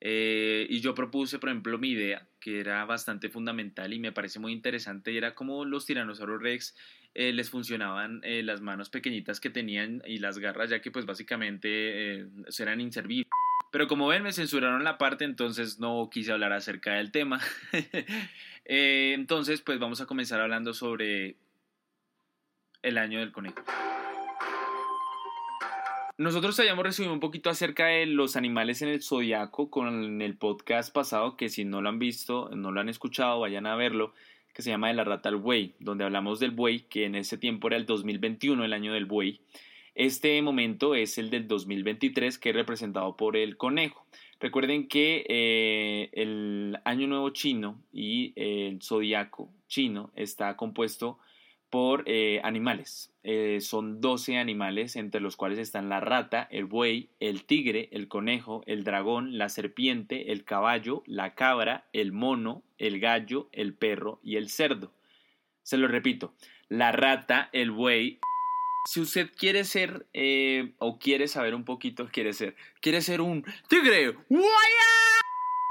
Eh, 0.00 0.66
y 0.68 0.80
yo 0.80 0.94
propuse, 0.94 1.38
por 1.38 1.48
ejemplo, 1.48 1.78
mi 1.78 1.90
idea, 1.90 2.28
que 2.38 2.60
era 2.60 2.84
bastante 2.84 3.30
fundamental 3.30 3.92
y 3.94 3.98
me 3.98 4.12
parece 4.12 4.38
muy 4.38 4.52
interesante, 4.52 5.12
y 5.12 5.16
era 5.16 5.34
como 5.34 5.64
los 5.64 5.86
tiranosaurus 5.86 6.42
rex 6.42 6.76
les 7.14 7.48
funcionaban 7.48 8.22
las 8.24 8.60
manos 8.60 8.90
pequeñitas 8.90 9.38
que 9.38 9.48
tenían 9.48 10.02
y 10.04 10.18
las 10.18 10.38
garras, 10.38 10.68
ya 10.68 10.80
que 10.80 10.90
pues 10.90 11.06
básicamente 11.06 12.26
eran 12.58 12.80
inservibles. 12.80 13.30
Pero 13.70 13.86
como 13.86 14.08
ven, 14.08 14.24
me 14.24 14.32
censuraron 14.32 14.82
la 14.82 14.98
parte, 14.98 15.24
entonces 15.24 15.78
no 15.78 16.10
quise 16.10 16.32
hablar 16.32 16.52
acerca 16.52 16.94
del 16.94 17.12
tema. 17.12 17.40
entonces, 18.64 19.60
pues 19.60 19.78
vamos 19.78 20.00
a 20.00 20.06
comenzar 20.06 20.40
hablando 20.40 20.74
sobre 20.74 21.36
el 22.84 22.98
año 22.98 23.18
del 23.18 23.32
conejo. 23.32 23.62
Nosotros 26.16 26.60
habíamos 26.60 26.84
recibido 26.84 27.12
un 27.12 27.18
poquito 27.18 27.50
acerca 27.50 27.86
de 27.86 28.06
los 28.06 28.36
animales 28.36 28.82
en 28.82 28.88
el 28.88 29.02
zodiaco 29.02 29.68
con 29.68 30.22
el 30.22 30.36
podcast 30.36 30.94
pasado, 30.94 31.36
que 31.36 31.48
si 31.48 31.64
no 31.64 31.82
lo 31.82 31.88
han 31.88 31.98
visto, 31.98 32.50
no 32.54 32.70
lo 32.70 32.80
han 32.80 32.88
escuchado, 32.88 33.40
vayan 33.40 33.66
a 33.66 33.74
verlo, 33.74 34.14
que 34.52 34.62
se 34.62 34.70
llama 34.70 34.88
De 34.88 34.94
la 34.94 35.02
rata 35.02 35.28
al 35.28 35.36
buey, 35.36 35.74
donde 35.80 36.04
hablamos 36.04 36.38
del 36.38 36.52
buey, 36.52 36.82
que 36.88 37.06
en 37.06 37.16
ese 37.16 37.36
tiempo 37.36 37.66
era 37.66 37.76
el 37.76 37.86
2021, 37.86 38.64
el 38.64 38.72
año 38.72 38.92
del 38.92 39.06
buey. 39.06 39.40
Este 39.96 40.40
momento 40.40 40.94
es 40.94 41.18
el 41.18 41.30
del 41.30 41.48
2023, 41.48 42.38
que 42.38 42.50
es 42.50 42.54
representado 42.54 43.16
por 43.16 43.36
el 43.36 43.56
conejo. 43.56 44.06
Recuerden 44.38 44.86
que 44.86 45.24
eh, 45.28 46.10
el 46.12 46.78
año 46.84 47.08
nuevo 47.08 47.30
chino 47.30 47.80
y 47.92 48.32
el 48.36 48.80
zodiaco 48.82 49.50
chino 49.66 50.12
está 50.14 50.56
compuesto 50.56 51.18
por 51.74 52.04
eh, 52.06 52.40
animales. 52.44 53.10
Eh, 53.24 53.58
son 53.60 54.00
12 54.00 54.38
animales, 54.38 54.94
entre 54.94 55.20
los 55.20 55.34
cuales 55.34 55.58
están 55.58 55.88
la 55.88 55.98
rata, 55.98 56.46
el 56.52 56.66
buey, 56.66 57.08
el 57.18 57.46
tigre, 57.46 57.88
el 57.90 58.06
conejo, 58.06 58.62
el 58.66 58.84
dragón, 58.84 59.38
la 59.38 59.48
serpiente, 59.48 60.30
el 60.30 60.44
caballo, 60.44 61.02
la 61.04 61.34
cabra, 61.34 61.88
el 61.92 62.12
mono, 62.12 62.62
el 62.78 63.00
gallo, 63.00 63.48
el 63.50 63.74
perro 63.74 64.20
y 64.22 64.36
el 64.36 64.50
cerdo. 64.50 64.92
Se 65.64 65.76
lo 65.76 65.88
repito, 65.88 66.36
la 66.68 66.92
rata, 66.92 67.48
el 67.50 67.72
buey. 67.72 68.20
Si 68.88 69.00
usted 69.00 69.32
quiere 69.36 69.64
ser 69.64 70.06
eh, 70.12 70.74
o 70.78 71.00
quiere 71.00 71.26
saber 71.26 71.56
un 71.56 71.64
poquito, 71.64 72.06
quiere 72.06 72.34
ser, 72.34 72.54
quiere 72.80 73.00
ser 73.00 73.20
un 73.20 73.44
tigre, 73.68 74.14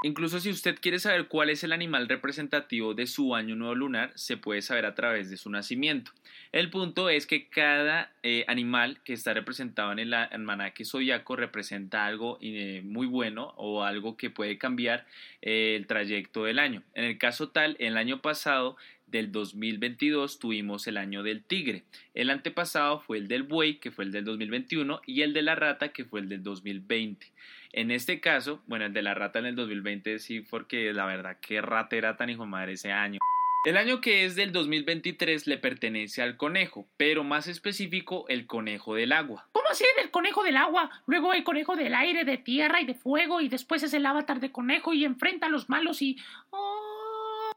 Incluso 0.06 0.42
si 0.42 0.50
usted 0.50 0.78
quiere 0.82 1.00
saber 1.00 1.30
cuál 1.30 1.50
es 1.50 1.64
el 1.64 1.72
animal 1.72 2.10
representativo 2.10 2.94
de 2.94 3.08
su 3.08 3.36
año 3.36 3.56
nuevo 3.56 3.74
lunar, 3.74 4.12
se 4.16 4.36
puede 4.36 4.62
saber 4.62 4.86
a 4.86 4.96
través 4.96 5.30
de 5.30 5.38
su 5.38 5.50
nacimiento. 5.50 6.12
El 6.52 6.70
punto 6.70 7.10
es 7.10 7.26
que 7.26 7.48
cada 7.48 8.12
eh, 8.22 8.44
animal 8.50 9.00
que 9.06 9.14
está 9.14 9.34
representado 9.34 9.94
en 9.94 10.00
el 10.00 10.14
almanaque 10.14 10.84
zodiaco 10.84 11.38
representa 11.38 12.06
algo 12.06 12.38
eh, 12.42 12.82
muy 12.84 13.08
bueno 13.08 13.54
o 13.56 13.84
algo 13.86 14.18
que 14.18 14.30
puede 14.30 14.58
cambiar 14.58 15.08
eh, 15.42 15.78
el 15.78 15.88
trayecto 15.88 16.44
del 16.44 16.60
año. 16.60 16.84
En 16.96 17.06
el 17.06 17.18
caso 17.18 17.48
tal, 17.48 17.78
el 17.80 17.96
año 17.96 18.22
pasado 18.22 18.76
del 19.08 19.32
2022 19.32 20.40
tuvimos 20.40 20.86
el 20.88 20.98
año 20.98 21.24
del 21.24 21.44
tigre. 21.44 21.84
El 22.14 22.30
antepasado 22.30 23.00
fue 23.00 23.20
el 23.20 23.30
del 23.30 23.44
buey, 23.44 23.76
que 23.76 23.92
fue 23.92 24.04
el 24.04 24.12
del 24.12 24.26
2021, 24.26 25.02
y 25.06 25.22
el 25.22 25.34
de 25.34 25.44
la 25.44 25.56
rata, 25.56 25.90
que 25.90 26.04
fue 26.04 26.20
el 26.20 26.28
del 26.28 26.44
2020. 26.44 27.28
En 27.74 27.90
este 27.90 28.20
caso, 28.20 28.62
bueno, 28.68 28.86
el 28.86 28.94
de 28.94 29.02
la 29.02 29.16
rata 29.16 29.40
en 29.40 29.48
el 29.48 29.56
2020 29.56 30.20
sí, 30.20 30.42
porque 30.42 30.94
la 30.94 31.08
verdad, 31.08 31.38
qué 31.42 31.60
rata 31.60 31.96
era 31.96 32.16
tan 32.16 32.30
hijo 32.30 32.46
madre 32.46 32.74
ese 32.74 32.92
año. 32.92 33.18
El 33.66 33.78
año 33.78 34.00
que 34.00 34.26
es 34.26 34.36
del 34.36 34.52
2023 34.52 35.48
le 35.48 35.58
pertenece 35.58 36.22
al 36.22 36.38
conejo, 36.38 36.88
pero 36.98 37.24
más 37.24 37.48
específico 37.48 38.26
el 38.28 38.46
conejo 38.46 38.94
del 38.94 39.12
agua. 39.12 39.50
¿Cómo 39.54 39.68
así 39.72 39.86
del 39.98 40.12
conejo 40.12 40.44
del 40.44 40.58
agua? 40.58 40.92
Luego 41.08 41.32
hay 41.32 41.44
conejo 41.44 41.76
del 41.76 41.96
aire, 41.96 42.26
de 42.26 42.38
tierra 42.38 42.80
y 42.80 42.86
de 42.86 42.94
fuego, 42.94 43.42
y 43.42 43.50
después 43.50 43.82
es 43.82 43.94
el 43.96 44.06
avatar 44.06 44.40
de 44.40 44.52
conejo 44.52 44.94
y 44.94 45.04
enfrenta 45.04 45.48
a 45.48 45.50
los 45.50 45.68
malos 45.68 46.04
y... 46.04 46.18
Oh. 46.52 47.52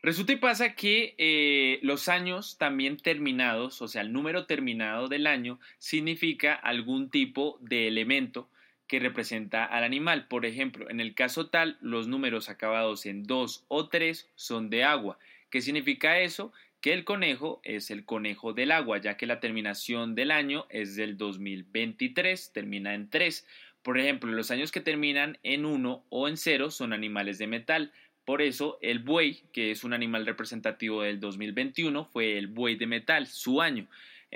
Resulta 0.00 0.32
y 0.34 0.36
pasa 0.36 0.74
que 0.74 1.16
eh, 1.18 1.80
los 1.82 2.08
años 2.08 2.56
también 2.56 2.98
terminados, 2.98 3.82
o 3.82 3.88
sea, 3.88 4.02
el 4.02 4.12
número 4.12 4.46
terminado 4.46 5.08
del 5.08 5.26
año, 5.26 5.58
significa 5.78 6.54
algún 6.54 7.10
tipo 7.10 7.58
de 7.62 7.88
elemento 7.88 8.48
que 8.86 9.00
representa 9.00 9.64
al 9.64 9.84
animal. 9.84 10.26
Por 10.28 10.46
ejemplo, 10.46 10.90
en 10.90 11.00
el 11.00 11.14
caso 11.14 11.48
tal, 11.48 11.78
los 11.80 12.08
números 12.08 12.48
acabados 12.48 13.06
en 13.06 13.24
2 13.24 13.64
o 13.68 13.88
3 13.88 14.30
son 14.34 14.70
de 14.70 14.84
agua. 14.84 15.18
¿Qué 15.50 15.60
significa 15.60 16.18
eso? 16.18 16.52
Que 16.80 16.92
el 16.92 17.04
conejo 17.04 17.60
es 17.64 17.90
el 17.90 18.04
conejo 18.04 18.52
del 18.52 18.70
agua, 18.70 18.98
ya 18.98 19.16
que 19.16 19.26
la 19.26 19.40
terminación 19.40 20.14
del 20.14 20.30
año 20.30 20.66
es 20.68 20.96
del 20.96 21.16
2023, 21.16 22.52
termina 22.52 22.94
en 22.94 23.08
3. 23.08 23.46
Por 23.82 23.98
ejemplo, 23.98 24.30
los 24.32 24.50
años 24.50 24.72
que 24.72 24.80
terminan 24.80 25.38
en 25.42 25.64
1 25.64 26.04
o 26.08 26.28
en 26.28 26.36
0 26.36 26.70
son 26.70 26.92
animales 26.92 27.38
de 27.38 27.46
metal. 27.46 27.92
Por 28.24 28.42
eso, 28.42 28.78
el 28.80 29.00
buey, 29.00 29.42
que 29.52 29.70
es 29.70 29.84
un 29.84 29.92
animal 29.92 30.26
representativo 30.26 31.02
del 31.02 31.20
2021, 31.20 32.04
fue 32.06 32.38
el 32.38 32.46
buey 32.46 32.76
de 32.76 32.86
metal, 32.86 33.26
su 33.26 33.60
año. 33.60 33.86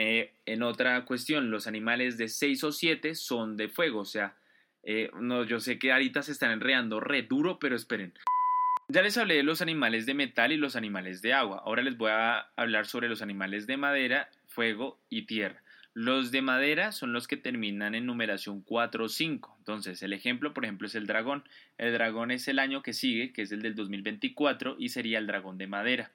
Eh, 0.00 0.33
en 0.47 0.62
otra 0.62 1.05
cuestión, 1.05 1.50
los 1.50 1.67
animales 1.67 2.17
de 2.17 2.28
6 2.28 2.62
o 2.62 2.73
7 2.73 3.17
son 3.17 3.57
de 3.57 3.69
fuego, 3.69 4.00
o 4.00 4.05
sea, 4.05 4.37
eh, 4.85 5.11
no, 5.21 5.43
yo 5.43 5.59
sé 5.59 5.76
que 5.76 5.93
ahorita 5.93 6.23
se 6.23 6.31
están 6.31 6.52
enredando 6.52 7.00
re 7.00 7.23
duro, 7.23 7.59
pero 7.59 7.75
esperen. 7.75 8.14
Ya 8.88 9.02
les 9.02 9.19
hablé 9.19 9.35
de 9.35 9.43
los 9.43 9.61
animales 9.61 10.07
de 10.07 10.14
metal 10.14 10.52
y 10.52 10.57
los 10.57 10.76
animales 10.76 11.21
de 11.21 11.35
agua. 11.35 11.62
Ahora 11.67 11.83
les 11.83 11.99
voy 11.99 12.12
a 12.12 12.47
hablar 12.55 12.87
sobre 12.87 13.09
los 13.09 13.23
animales 13.23 13.67
de 13.67 13.76
madera, 13.76 14.31
fuego 14.47 15.00
y 15.11 15.23
tierra. 15.23 15.62
Los 15.95 16.31
de 16.31 16.43
madera 16.43 16.93
son 16.93 17.12
los 17.12 17.26
que 17.26 17.37
terminan 17.37 17.97
en 17.97 18.07
numeración 18.07 18.62
4 18.62 19.05
o 19.05 19.09
5. 19.09 19.57
Entonces, 19.59 20.00
el 20.05 20.12
ejemplo, 20.12 20.55
por 20.55 20.64
ejemplo, 20.64 20.87
es 20.87 20.95
el 20.95 21.09
dragón. 21.09 21.43
El 21.76 21.93
dragón 21.93 22.31
es 22.31 22.47
el 22.47 22.61
año 22.61 22.85
que 22.85 22.93
sigue, 22.93 23.33
que 23.33 23.43
es 23.43 23.50
el 23.50 23.62
del 23.62 23.75
2024, 23.75 24.76
y 24.78 24.90
sería 24.90 25.19
el 25.19 25.26
dragón 25.26 25.59
de 25.59 25.67
madera. 25.67 26.12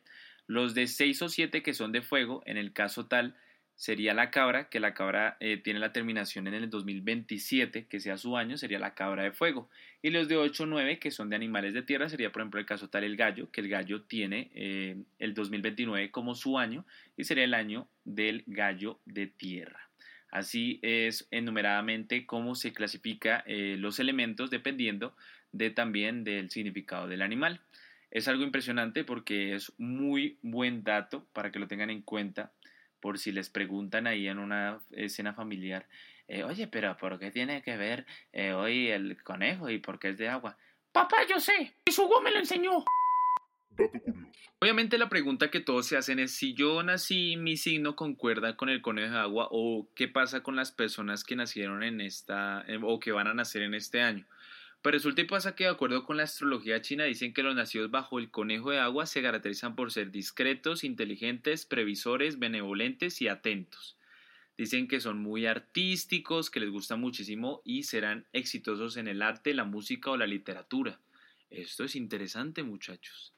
Los 0.47 0.73
de 0.73 0.87
6 0.87 1.21
o 1.23 1.29
7 1.29 1.61
que 1.61 1.73
son 1.73 1.91
de 1.91 2.01
fuego, 2.01 2.43
en 2.45 2.55
el 2.55 2.71
caso 2.71 3.07
tal, 3.07 3.35
sería 3.75 4.13
la 4.13 4.31
cabra, 4.31 4.69
que 4.69 4.79
la 4.79 4.93
cabra 4.93 5.37
eh, 5.39 5.57
tiene 5.57 5.79
la 5.79 5.91
terminación 5.91 6.47
en 6.47 6.53
el 6.53 6.69
2027, 6.69 7.87
que 7.87 7.99
sea 7.99 8.17
su 8.17 8.37
año, 8.37 8.57
sería 8.57 8.79
la 8.79 8.93
cabra 8.93 9.23
de 9.23 9.31
fuego. 9.31 9.69
Y 10.01 10.09
los 10.09 10.27
de 10.27 10.37
8 10.37 10.63
o 10.63 10.65
9, 10.65 10.99
que 10.99 11.11
son 11.11 11.29
de 11.29 11.35
animales 11.35 11.73
de 11.73 11.81
tierra, 11.81 12.09
sería 12.09 12.31
por 12.31 12.41
ejemplo 12.41 12.59
el 12.59 12.65
caso 12.65 12.89
tal 12.89 13.03
el 13.03 13.17
gallo, 13.17 13.51
que 13.51 13.61
el 13.61 13.69
gallo 13.69 14.03
tiene 14.03 14.51
eh, 14.53 14.97
el 15.19 15.33
2029 15.33 16.11
como 16.11 16.35
su 16.35 16.57
año 16.57 16.85
y 17.17 17.23
sería 17.23 17.43
el 17.43 17.53
año 17.53 17.87
del 18.05 18.43
gallo 18.47 18.99
de 19.05 19.27
tierra. 19.27 19.89
Así 20.29 20.79
es 20.81 21.27
enumeradamente 21.29 22.25
cómo 22.25 22.55
se 22.55 22.73
clasifica 22.73 23.43
eh, 23.45 23.75
los 23.77 23.99
elementos 23.99 24.49
dependiendo 24.49 25.15
de 25.51 25.69
también 25.69 26.23
del 26.23 26.49
significado 26.49 27.07
del 27.07 27.21
animal. 27.21 27.61
Es 28.09 28.27
algo 28.27 28.43
impresionante 28.43 29.03
porque 29.03 29.53
es 29.53 29.71
muy 29.77 30.37
buen 30.41 30.83
dato 30.83 31.25
para 31.33 31.51
que 31.51 31.59
lo 31.59 31.67
tengan 31.67 31.91
en 31.91 32.01
cuenta 32.01 32.51
por 33.03 33.19
si 33.19 33.33
les 33.33 33.49
preguntan 33.49 34.07
ahí 34.07 34.29
en 34.29 34.39
una 34.39 34.79
escena 34.91 35.33
familiar, 35.33 35.89
eh, 36.29 36.45
oye, 36.45 36.67
pero 36.67 36.95
¿por 36.95 37.19
qué 37.19 37.31
tiene 37.31 37.61
que 37.61 37.75
ver 37.75 38.05
eh, 38.31 38.53
hoy 38.53 38.87
el 38.87 39.21
conejo 39.21 39.69
y 39.69 39.77
por 39.77 39.99
qué 39.99 40.07
es 40.07 40.17
de 40.17 40.29
agua? 40.29 40.57
Papá, 40.93 41.17
yo 41.29 41.37
sé, 41.41 41.75
su 41.91 42.09
me 42.23 42.31
lo 42.31 42.39
enseñó. 42.39 42.85
Obviamente 44.59 44.97
la 44.97 45.09
pregunta 45.09 45.51
que 45.51 45.59
todos 45.59 45.85
se 45.85 45.97
hacen 45.97 46.17
es 46.19 46.31
si 46.31 46.53
yo 46.53 46.81
nací, 46.81 47.35
mi 47.35 47.57
signo 47.57 47.97
concuerda 47.97 48.55
con 48.55 48.69
el 48.69 48.81
conejo 48.81 49.15
de 49.15 49.19
agua 49.19 49.49
o 49.51 49.89
qué 49.95 50.07
pasa 50.07 50.41
con 50.41 50.55
las 50.55 50.71
personas 50.71 51.25
que 51.25 51.35
nacieron 51.35 51.83
en 51.83 51.99
esta 51.99 52.65
o 52.83 53.01
que 53.01 53.11
van 53.11 53.27
a 53.27 53.33
nacer 53.33 53.63
en 53.63 53.73
este 53.73 54.01
año. 54.01 54.25
Pero 54.83 54.97
resulta 54.97 55.21
y 55.21 55.23
pasa 55.23 55.55
que 55.55 55.63
de 55.63 55.69
acuerdo 55.69 56.03
con 56.03 56.17
la 56.17 56.23
astrología 56.23 56.81
china 56.81 57.05
dicen 57.05 57.33
que 57.33 57.41
los 57.41 57.55
nacidos 57.55 57.89
bajo 57.89 58.19
el 58.19 58.29
conejo 58.29 58.69
de 58.69 58.79
agua 58.79 59.05
se 59.05 59.21
caracterizan 59.21 59.75
por 59.75 59.93
ser 59.93 60.11
discretos, 60.11 60.83
inteligentes, 60.83 61.65
previsores, 61.65 62.37
benevolentes 62.37 63.21
y 63.21 63.29
atentos. 63.29 63.97
Dicen 64.57 64.89
que 64.89 64.99
son 64.99 65.19
muy 65.19 65.45
artísticos, 65.45 66.51
que 66.51 66.59
les 66.59 66.69
gusta 66.69 66.97
muchísimo 66.97 67.61
y 67.63 67.83
serán 67.83 68.27
exitosos 68.33 68.97
en 68.97 69.07
el 69.07 69.21
arte, 69.21 69.53
la 69.53 69.63
música 69.63 70.11
o 70.11 70.17
la 70.17 70.27
literatura. 70.27 70.99
Esto 71.49 71.85
es 71.85 71.95
interesante, 71.95 72.61
muchachos. 72.61 73.33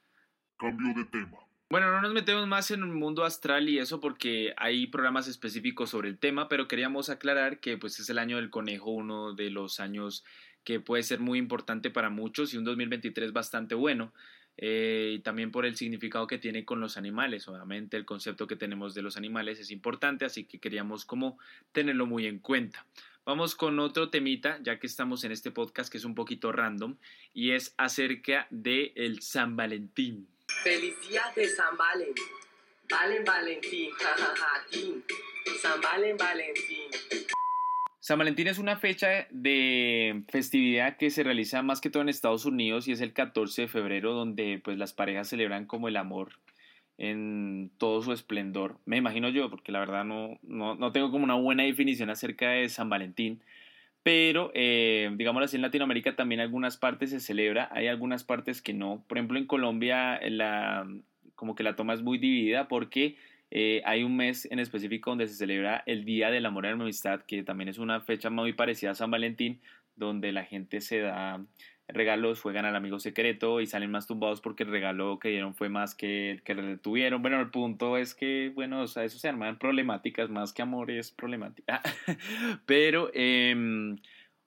Cambio 0.57 0.95
de 0.95 1.05
tema. 1.05 1.37
Bueno, 1.69 1.91
no 1.91 2.01
nos 2.01 2.13
metemos 2.13 2.47
más 2.47 2.71
en 2.71 2.81
el 2.81 2.87
mundo 2.87 3.23
astral 3.23 3.69
y 3.69 3.77
eso 3.77 3.99
porque 3.99 4.53
hay 4.57 4.87
programas 4.87 5.27
específicos 5.27 5.91
sobre 5.91 6.09
el 6.09 6.17
tema, 6.17 6.47
pero 6.47 6.67
queríamos 6.67 7.09
aclarar 7.09 7.59
que 7.59 7.77
pues 7.77 7.99
es 7.99 8.09
el 8.09 8.17
año 8.17 8.37
del 8.37 8.49
conejo, 8.49 8.91
uno 8.91 9.33
de 9.33 9.51
los 9.51 9.79
años 9.79 10.23
que 10.65 10.81
puede 10.81 11.03
ser 11.03 11.21
muy 11.21 11.39
importante 11.39 11.89
para 11.89 12.09
muchos 12.09 12.53
y 12.53 12.57
un 12.57 12.65
2023 12.65 13.31
bastante 13.31 13.75
bueno. 13.75 14.11
Eh, 14.57 15.15
y 15.15 15.19
también 15.19 15.51
por 15.51 15.65
el 15.65 15.75
significado 15.75 16.27
que 16.27 16.37
tiene 16.37 16.65
con 16.65 16.79
los 16.79 16.97
animales. 16.97 17.47
Obviamente 17.47 17.97
el 17.97 18.05
concepto 18.05 18.47
que 18.47 18.55
tenemos 18.55 18.93
de 18.93 19.01
los 19.01 19.15
animales 19.15 19.59
es 19.59 19.71
importante, 19.71 20.25
así 20.25 20.45
que 20.45 20.59
queríamos 20.59 21.05
como 21.05 21.37
tenerlo 21.71 22.05
muy 22.05 22.25
en 22.25 22.39
cuenta. 22.39 22.85
Vamos 23.25 23.55
con 23.55 23.79
otro 23.79 24.09
temita, 24.09 24.59
ya 24.61 24.79
que 24.79 24.87
estamos 24.87 25.23
en 25.23 25.31
este 25.31 25.51
podcast 25.51 25.91
que 25.91 25.97
es 25.97 26.05
un 26.05 26.15
poquito 26.15 26.51
random, 26.51 26.95
y 27.33 27.51
es 27.51 27.73
acerca 27.77 28.47
de 28.49 28.93
el 28.95 29.21
San 29.21 29.55
Valentín. 29.55 30.27
Día 30.63 31.23
de 31.35 31.47
San 31.47 31.75
Valentín. 31.75 32.23
Valen 32.89 33.23
Valentín, 33.23 33.91
jajaja, 33.97 34.65
San 35.59 35.81
Valen 35.81 36.17
Valentín. 36.17 36.89
San 38.05 38.19
Valentín 38.19 38.45
es 38.45 38.59
una 38.59 38.77
fecha 38.77 39.25
de 39.31 40.21
festividad 40.29 40.95
que 40.95 41.09
se 41.09 41.23
realiza 41.23 41.63
más 41.63 41.81
que 41.81 41.89
todo 41.89 42.03
en 42.03 42.09
Estados 42.09 42.45
Unidos 42.45 42.87
y 42.87 42.91
es 42.91 43.01
el 43.01 43.13
14 43.13 43.63
de 43.63 43.67
febrero 43.67 44.13
donde 44.13 44.61
pues 44.63 44.77
las 44.77 44.93
parejas 44.93 45.27
celebran 45.27 45.65
como 45.65 45.87
el 45.87 45.97
amor 45.97 46.33
en 46.99 47.71
todo 47.79 48.03
su 48.03 48.11
esplendor. 48.11 48.77
Me 48.85 48.97
imagino 48.97 49.29
yo, 49.29 49.49
porque 49.49 49.71
la 49.71 49.79
verdad 49.79 50.05
no, 50.05 50.37
no, 50.43 50.91
tengo 50.91 51.09
como 51.09 51.23
una 51.23 51.33
buena 51.33 51.63
definición 51.63 52.11
acerca 52.11 52.51
de 52.51 52.69
San 52.69 52.91
Valentín. 52.91 53.41
Pero, 54.03 54.51
eh, 54.53 55.09
digámoslo 55.15 55.45
así, 55.45 55.55
en 55.55 55.63
Latinoamérica 55.63 56.15
también 56.15 56.41
algunas 56.41 56.77
partes 56.77 57.09
se 57.09 57.19
celebra, 57.19 57.69
hay 57.71 57.87
algunas 57.87 58.23
partes 58.23 58.61
que 58.61 58.73
no. 58.73 59.03
Por 59.07 59.17
ejemplo, 59.17 59.39
en 59.39 59.47
Colombia 59.47 60.19
la, 60.29 60.87
como 61.33 61.55
que 61.55 61.63
la 61.63 61.75
toma 61.75 61.95
es 61.95 62.03
muy 62.03 62.19
dividida 62.19 62.67
porque 62.67 63.15
eh, 63.57 63.81
hay 63.85 64.03
un 64.03 64.17
mes 64.17 64.49
en 64.51 64.59
específico 64.59 65.11
donde 65.11 65.29
se 65.29 65.35
celebra 65.35 65.81
el 65.85 66.03
Día 66.03 66.29
del 66.29 66.45
Amor 66.45 66.65
y 66.65 66.67
la 66.67 66.73
Amistad, 66.73 67.21
que 67.21 67.41
también 67.41 67.69
es 67.69 67.77
una 67.77 68.01
fecha 68.01 68.29
muy 68.29 68.51
parecida 68.51 68.91
a 68.91 68.95
San 68.95 69.09
Valentín, 69.09 69.61
donde 69.95 70.33
la 70.33 70.43
gente 70.43 70.81
se 70.81 70.99
da 70.99 71.41
regalos, 71.87 72.41
juegan 72.41 72.65
al 72.65 72.75
amigo 72.75 72.99
secreto 72.99 73.61
y 73.61 73.65
salen 73.65 73.91
más 73.91 74.07
tumbados 74.07 74.41
porque 74.41 74.63
el 74.63 74.71
regalo 74.71 75.19
que 75.19 75.29
dieron 75.29 75.55
fue 75.55 75.69
más 75.69 75.95
que 75.95 76.31
el 76.31 76.41
que 76.41 76.53
tuvieron. 76.81 77.21
Bueno, 77.21 77.39
el 77.39 77.49
punto 77.49 77.95
es 77.95 78.13
que, 78.13 78.51
bueno, 78.53 78.81
o 78.81 78.87
sea, 78.87 79.05
eso 79.05 79.17
se 79.19 79.29
arman 79.29 79.57
problemáticas, 79.57 80.29
más 80.29 80.51
que 80.51 80.61
amor 80.61 80.91
es 80.91 81.11
problemática. 81.11 81.81
Pero, 82.65 83.09
em, 83.13 83.95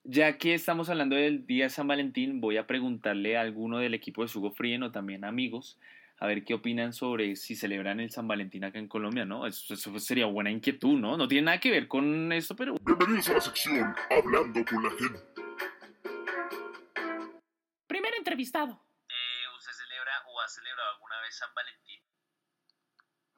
ya 0.05 0.37
que 0.37 0.53
estamos 0.53 0.91
hablando 0.91 1.17
del 1.17 1.47
día 1.47 1.65
de 1.65 1.71
San 1.71 1.89
Valentín, 1.89 2.43
voy 2.43 2.59
a 2.59 2.67
preguntarle 2.67 3.39
a 3.39 3.41
alguno 3.41 3.79
del 3.79 3.95
equipo 3.95 4.21
de 4.21 4.29
Sugo 4.29 4.51
Frien 4.51 4.83
o 4.83 4.93
también 4.93 5.25
amigos 5.25 5.79
a 6.21 6.27
ver 6.27 6.45
qué 6.45 6.55
opinan 6.55 6.93
sobre 6.93 7.37
si 7.37 7.55
celebran 7.55 8.01
el 8.01 8.11
San 8.11 8.27
Valentín 8.27 8.65
acá 8.65 8.79
en 8.79 8.89
Colombia, 8.89 9.25
¿no? 9.25 9.47
Eso, 9.47 9.77
sería 10.01 10.27
buena 10.27 10.51
inquietud, 10.51 10.99
¿no? 10.99 11.17
No 11.17 11.29
tiene 11.29 11.47
nada 11.47 11.61
que 11.61 11.71
ver 11.71 11.87
con 11.87 12.33
esto, 12.33 12.57
pero... 12.57 12.75
Bienvenidos 12.81 13.29
a 13.29 13.35
la 13.35 13.41
sección 13.41 13.95
Hablando 14.11 14.65
con 14.65 14.83
la 14.83 14.91
gente. 14.91 15.21
Primer 17.87 18.15
entrevistado. 18.15 18.85
Eh, 19.09 19.57
¿Usted 19.57 19.73
celebra 19.73 20.13
o 20.27 20.41
ha 20.41 20.49
celebrado 20.49 20.91
alguna 20.91 21.21
vez 21.21 21.37
San 21.37 21.55
Valentín? 21.55 22.03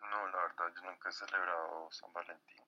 No, 0.00 0.26
la 0.28 0.42
verdad, 0.42 0.74
yo 0.74 0.90
nunca 0.90 1.10
he 1.10 1.12
celebrado 1.12 1.88
San 1.90 2.12
Valentín. 2.14 2.64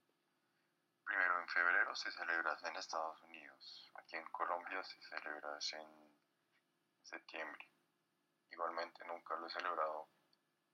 Primero 1.05 1.41
en 1.41 1.49
febrero 1.49 1.95
se 1.97 2.13
celebra 2.13 2.59
en 2.65 2.77
Estados 2.77 3.23
Unidos. 3.23 3.91
Aquí 3.95 4.17
en 4.17 4.25
Colombia 4.27 4.83
se 4.85 5.01
celebra 5.01 5.59
en 5.73 6.13
septiembre. 7.03 7.72
Igualmente 8.53 9.03
nunca 9.07 9.35
lo 9.37 9.47
he 9.47 9.51
celebrado 9.51 10.09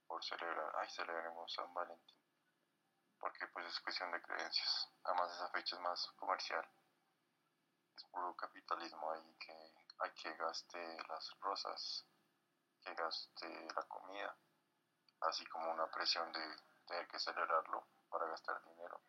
por 0.06 0.24
celebrar, 0.24 0.72
ay, 0.78 0.90
celebremos 0.90 1.52
San 1.52 1.72
Valentín, 1.72 2.18
porque 3.20 3.46
pues 3.48 3.66
es 3.66 3.80
cuestión 3.80 4.10
de 4.10 4.20
creencias. 4.20 4.90
Además 5.04 5.32
esa 5.32 5.48
fecha 5.50 5.76
es 5.76 5.82
más 5.82 6.10
comercial. 6.16 6.68
Es 7.96 8.04
puro 8.06 8.34
capitalismo 8.34 9.12
ahí 9.12 9.36
que 9.38 9.52
hay 10.00 10.10
que 10.14 10.34
gaste 10.34 10.98
las 11.08 11.38
rosas, 11.40 12.04
que 12.82 12.92
gaste 12.94 13.68
la 13.76 13.82
comida, 13.84 14.36
así 15.20 15.46
como 15.46 15.70
una 15.70 15.88
presión 15.88 16.32
de 16.32 16.56
tener 16.84 17.06
que 17.06 17.20
celebrarlo 17.20 17.86
para 18.10 18.26
gastar 18.26 18.60
dinero, 18.64 19.00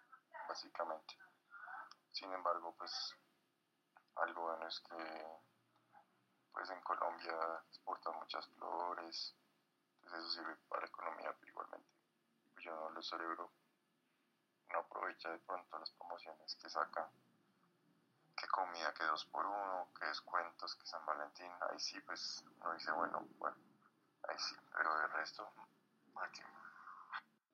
básicamente. 0.47 1.17
Sin 2.11 2.31
embargo, 2.33 2.75
pues 2.77 3.15
algo 4.15 4.43
bueno 4.43 4.67
es 4.67 4.79
que 4.81 5.48
pues 6.59 6.71
en 6.71 6.81
Colombia 6.81 7.63
exportan 7.69 8.19
muchas 8.19 8.45
flores, 8.49 9.33
entonces 9.95 10.19
eso 10.19 10.29
sirve 10.29 10.57
para 10.67 10.81
la 10.81 10.87
economía, 10.87 11.33
pero 11.39 11.51
igualmente 11.51 11.89
pues 12.51 12.65
yo 12.65 12.75
no 12.75 12.89
lo 12.89 13.01
celebro, 13.01 13.49
no 14.73 14.79
aprovecha 14.79 15.29
de 15.29 15.39
pronto 15.39 15.79
las 15.79 15.89
promociones 15.91 16.55
que 16.55 16.69
saca, 16.69 17.09
que 18.35 18.45
comida, 18.47 18.93
que 18.93 19.05
dos 19.05 19.23
por 19.27 19.45
uno, 19.45 19.87
que 19.97 20.05
descuentos, 20.07 20.75
que 20.75 20.85
San 20.85 21.05
Valentín, 21.05 21.49
ahí 21.71 21.79
sí 21.79 21.97
pues 22.01 22.43
no 22.57 22.73
dice 22.73 22.91
bueno, 22.91 23.25
bueno, 23.37 23.55
ahí 24.27 24.37
sí, 24.37 24.57
pero 24.75 24.93
de 24.97 25.07
resto, 25.07 25.49
aquí. 26.15 26.41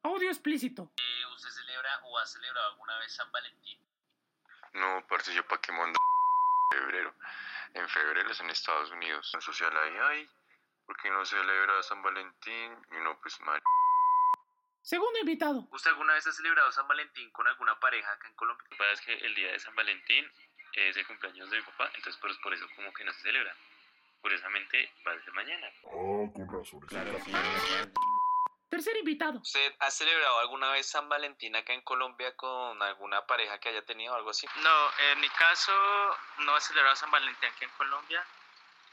Audio 0.02 0.30
explícito. 0.30 0.90
Eh, 0.98 1.26
¿Usted 1.32 1.50
celebra 1.52 2.02
o 2.06 2.18
ha 2.18 2.26
celebrado 2.26 2.70
alguna 2.70 2.98
vez 2.98 3.14
San 3.14 3.32
Valentín? 3.32 3.80
No, 4.74 5.06
parce, 5.08 5.32
yo 5.32 5.48
pa' 5.48 5.62
qué 5.62 5.72
mando 5.72 6.00
febrero 6.69 7.13
en 7.75 7.89
febrero 7.89 8.31
es 8.31 8.39
en 8.39 8.50
Estados 8.50 8.89
Unidos. 8.91 9.31
En 9.34 9.41
social 9.41 9.75
ahí, 9.77 9.93
ay, 10.01 10.29
¿por 10.86 10.95
qué 10.98 11.10
no 11.10 11.25
celebra 11.25 11.84
San 11.84 12.01
Valentín? 12.01 12.72
Y 12.91 13.03
no, 13.03 13.19
pues 13.22 13.39
mal. 13.41 13.62
Segundo 14.81 15.19
invitado. 15.19 15.67
¿Usted 15.72 15.91
alguna 15.91 16.13
vez 16.13 16.25
ha 16.27 16.31
celebrado 16.31 16.72
San 16.72 16.88
Valentín 16.88 17.29
con 17.31 17.48
alguna 17.48 17.77
pareja 17.79 18.12
acá 18.12 18.27
en 18.27 18.36
Colombia? 18.36 18.63
Lo 18.63 18.69
que 18.69 18.77
pasa 18.77 18.91
es 18.93 19.01
que 19.01 19.13
el 19.13 19.36
día 19.36 19.51
de 19.51 19.60
San 19.60 19.75
Valentín 19.75 20.31
es 20.74 20.95
el 20.95 21.07
cumpleaños 21.07 21.50
de 21.50 21.57
mi 21.57 21.63
papá, 21.63 21.89
entonces 21.95 22.17
por, 22.22 22.29
por 22.41 22.53
eso 22.53 22.67
como 22.75 22.93
que 22.93 23.03
no 23.03 23.12
se 23.13 23.22
celebra. 23.22 23.55
Curiosamente 24.22 24.91
va 25.05 25.13
a 25.13 25.19
ser 25.19 25.34
mañana. 25.34 25.67
Ah, 25.86 26.29
con 26.34 26.48
razón. 26.48 26.79
Claro, 26.81 27.17
sí, 27.25 27.31
Tercer 28.75 28.98
invitado. 28.98 29.39
¿Usted 29.39 29.74
ha 29.79 29.89
celebrado 29.89 30.38
alguna 30.39 30.70
vez 30.72 30.86
San 30.86 31.08
Valentín 31.08 31.55
acá 31.55 31.72
en 31.72 31.79
Colombia 31.79 32.36
con 32.36 32.84
alguna 32.84 33.25
pareja 33.25 33.58
que 33.58 33.70
haya 33.70 33.82
tenido 33.86 34.13
algo 34.13 34.32
así? 34.32 34.46
No, 34.58 34.91
en 35.12 35.22
mi 35.22 35.29
caso 35.29 35.72
no 36.39 36.58
he 36.58 36.60
celebrado 36.60 36.94
San 36.98 37.10
Valentín 37.10 37.48
aquí 37.48 37.63
en 37.63 37.70
Colombia. 37.77 38.22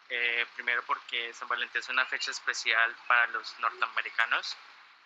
Eh, 0.09 0.47
primero 0.55 0.85
porque 0.85 1.35
San 1.35 1.49
Valentín 1.49 1.81
es 1.81 1.89
una 1.89 2.07
fecha 2.07 2.31
especial 2.31 2.95
para 3.09 3.27
los 3.29 3.59
norteamericanos 3.59 4.57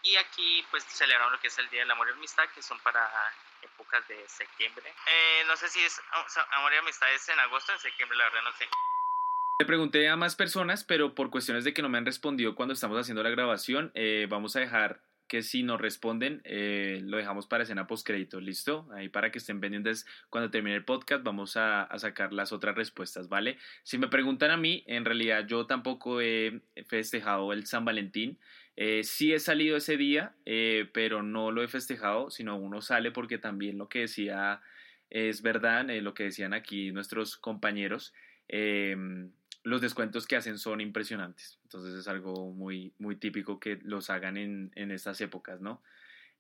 y 0.03 0.15
aquí 0.17 0.67
pues 0.71 0.85
celebramos 0.85 1.33
lo 1.33 1.41
que 1.41 1.47
es 1.47 1.57
el 1.57 1.71
Día 1.71 1.81
del 1.81 1.91
Amor 1.93 2.09
y 2.11 2.13
Amistad, 2.13 2.47
que 2.51 2.61
son 2.61 2.79
para 2.81 3.33
épocas 3.63 4.07
de 4.09 4.29
septiembre. 4.29 4.95
Eh, 5.07 5.45
no 5.47 5.57
sé 5.57 5.71
si 5.71 5.83
es 5.83 6.03
o 6.27 6.29
sea, 6.29 6.47
Amor 6.51 6.75
y 6.75 6.77
Amistad 6.77 7.11
es 7.15 7.27
en 7.31 7.41
agosto 7.41 7.73
o 7.73 7.77
en 7.77 7.81
septiembre, 7.81 8.19
la 8.19 8.25
verdad 8.25 8.43
no 8.43 8.53
sé. 8.53 8.69
Le 9.59 9.65
pregunté 9.65 10.07
a 10.11 10.17
más 10.17 10.37
personas, 10.37 10.85
pero 10.85 11.15
por 11.15 11.31
cuestiones 11.31 11.65
de 11.65 11.73
que 11.73 11.81
no 11.81 11.89
me 11.89 11.97
han 11.97 12.05
respondido 12.05 12.55
cuando 12.55 12.75
estamos 12.75 12.99
haciendo 13.01 13.23
la 13.23 13.31
grabación, 13.31 13.91
eh, 13.95 14.27
vamos 14.29 14.55
a 14.55 14.61
dejar 14.61 15.01
que 15.29 15.43
si 15.43 15.63
nos 15.63 15.81
responden, 15.81 16.43
eh, 16.45 17.01
lo 17.03 17.17
dejamos 17.17 17.47
para 17.47 17.63
escena 17.63 17.87
postcrédito, 17.87 18.39
¿listo? 18.39 18.87
Ahí 18.93 19.09
para 19.09 19.33
que 19.33 19.39
estén 19.39 19.59
pendientes 19.59 20.07
cuando 20.29 20.51
termine 20.51 20.77
el 20.77 20.85
podcast, 20.85 21.25
vamos 21.25 21.57
a, 21.57 21.89
sacar 21.97 22.35
las 22.35 22.53
otras 22.53 22.77
respuestas, 22.77 23.31
¿vale? 23.31 23.57
Si 23.83 23.97
me 23.97 24.09
preguntan 24.09 24.51
a 24.51 24.59
mí, 24.59 24.85
en 24.87 25.07
realidad 25.07 25.47
yo 25.47 25.65
tampoco 25.65 26.21
he 26.21 26.61
festejado 26.87 27.55
el 27.55 27.65
San 27.65 27.87
Valentín. 27.87 28.39
Eh, 28.77 29.05
sí 29.05 29.33
he 29.33 29.41
salido 29.41 29.79
ese 29.79 29.97
día, 29.97 30.35
pero 30.93 31.23
no 31.23 31.51
lo 31.51 31.63
he 31.63 31.69
festejado, 31.69 32.29
sino 32.31 32.57
uno 32.59 32.83
sale 32.83 33.11
porque 33.11 33.39
también 33.39 33.79
lo 33.79 33.89
que 33.89 34.01
decía 34.01 34.61
es 35.09 35.41
verdad, 35.41 35.89
lo 36.03 36.13
que 36.13 36.25
decían 36.25 36.53
aquí 36.53 36.93
nuestros 36.93 37.39
compañeros. 37.39 38.13
Los 39.67 39.81
descuentos 39.81 40.27
que 40.27 40.37
hacen 40.37 40.59
son 40.59 40.81
impresionantes. 40.81 41.59
Entonces 41.65 41.95
es 41.95 42.07
algo 42.07 42.53
muy, 42.53 42.93
muy 42.99 43.17
típico 43.17 43.59
que 43.59 43.81
los 43.83 44.11
hagan 44.11 44.37
en, 44.37 44.71
en 44.77 44.93
estas 44.93 45.21
épocas, 45.21 45.61
¿no? 45.61 45.83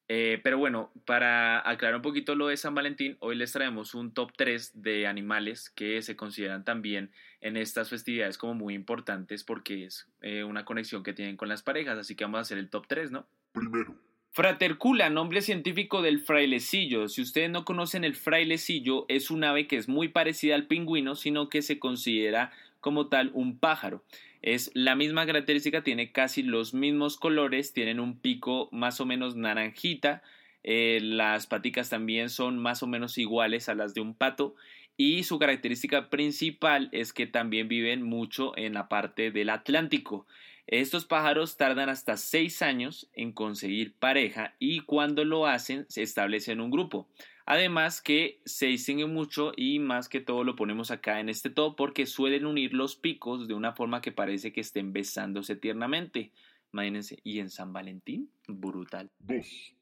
Eh, 0.08 0.40
pero 0.44 0.58
bueno, 0.58 0.92
para 1.04 1.68
aclarar 1.68 1.96
un 1.96 2.02
poquito 2.02 2.36
lo 2.36 2.46
de 2.46 2.56
San 2.56 2.74
Valentín, 2.74 3.16
hoy 3.18 3.34
les 3.34 3.50
traemos 3.50 3.94
un 3.94 4.12
top 4.12 4.30
3 4.36 4.80
de 4.80 5.08
animales 5.08 5.70
que 5.70 6.00
se 6.02 6.14
consideran 6.14 6.64
también 6.64 7.10
en 7.40 7.56
estas 7.56 7.90
festividades 7.90 8.38
como 8.38 8.54
muy 8.54 8.74
importantes 8.74 9.42
porque 9.42 9.84
es 9.84 10.08
eh, 10.20 10.44
una 10.44 10.64
conexión 10.64 11.02
que 11.02 11.12
tienen 11.12 11.36
con 11.36 11.48
las 11.48 11.62
parejas, 11.62 11.98
así 11.98 12.14
que 12.14 12.22
vamos 12.22 12.38
a 12.38 12.42
hacer 12.42 12.58
el 12.58 12.70
top 12.70 12.86
3, 12.86 13.10
¿no? 13.10 13.26
Primero. 13.52 13.96
Fratercula, 14.30 15.08
nombre 15.08 15.40
científico 15.40 16.02
del 16.02 16.20
frailecillo. 16.20 17.08
Si 17.08 17.22
ustedes 17.22 17.50
no 17.50 17.64
conocen 17.64 18.04
el 18.04 18.14
frailecillo, 18.14 19.06
es 19.08 19.30
un 19.30 19.42
ave 19.44 19.66
que 19.66 19.78
es 19.78 19.88
muy 19.88 20.08
parecida 20.08 20.54
al 20.54 20.66
pingüino, 20.66 21.14
sino 21.14 21.48
que 21.48 21.62
se 21.62 21.78
considera 21.78 22.52
como 22.86 23.08
tal 23.08 23.32
un 23.34 23.58
pájaro. 23.58 24.04
Es 24.42 24.70
la 24.72 24.94
misma 24.94 25.26
característica, 25.26 25.82
tiene 25.82 26.12
casi 26.12 26.44
los 26.44 26.72
mismos 26.72 27.16
colores, 27.16 27.72
tienen 27.72 27.98
un 27.98 28.16
pico 28.16 28.68
más 28.70 29.00
o 29.00 29.06
menos 29.06 29.34
naranjita, 29.34 30.22
eh, 30.62 31.00
las 31.02 31.48
paticas 31.48 31.90
también 31.90 32.30
son 32.30 32.60
más 32.60 32.84
o 32.84 32.86
menos 32.86 33.18
iguales 33.18 33.68
a 33.68 33.74
las 33.74 33.92
de 33.92 34.02
un 34.02 34.14
pato 34.14 34.54
y 34.96 35.24
su 35.24 35.40
característica 35.40 36.10
principal 36.10 36.88
es 36.92 37.12
que 37.12 37.26
también 37.26 37.66
viven 37.66 38.04
mucho 38.04 38.56
en 38.56 38.74
la 38.74 38.88
parte 38.88 39.32
del 39.32 39.50
Atlántico. 39.50 40.28
Estos 40.68 41.06
pájaros 41.06 41.56
tardan 41.56 41.88
hasta 41.88 42.16
seis 42.16 42.62
años 42.62 43.10
en 43.14 43.32
conseguir 43.32 43.94
pareja 43.94 44.54
y 44.60 44.82
cuando 44.82 45.24
lo 45.24 45.48
hacen 45.48 45.86
se 45.88 46.02
establecen 46.02 46.60
un 46.60 46.70
grupo. 46.70 47.08
Además 47.46 48.02
que 48.02 48.40
se 48.44 48.66
distingue 48.66 49.06
mucho 49.06 49.52
y 49.56 49.78
más 49.78 50.08
que 50.08 50.20
todo 50.20 50.42
lo 50.42 50.56
ponemos 50.56 50.90
acá 50.90 51.20
en 51.20 51.28
este 51.28 51.48
top 51.48 51.76
porque 51.76 52.04
suelen 52.04 52.44
unir 52.44 52.74
los 52.74 52.96
picos 52.96 53.46
de 53.46 53.54
una 53.54 53.72
forma 53.72 54.00
que 54.00 54.10
parece 54.10 54.52
que 54.52 54.60
estén 54.60 54.92
besándose 54.92 55.54
tiernamente. 55.54 56.32
Imagínense, 56.72 57.20
y 57.22 57.38
en 57.38 57.48
San 57.48 57.72
Valentín, 57.72 58.28
brutal. 58.48 59.10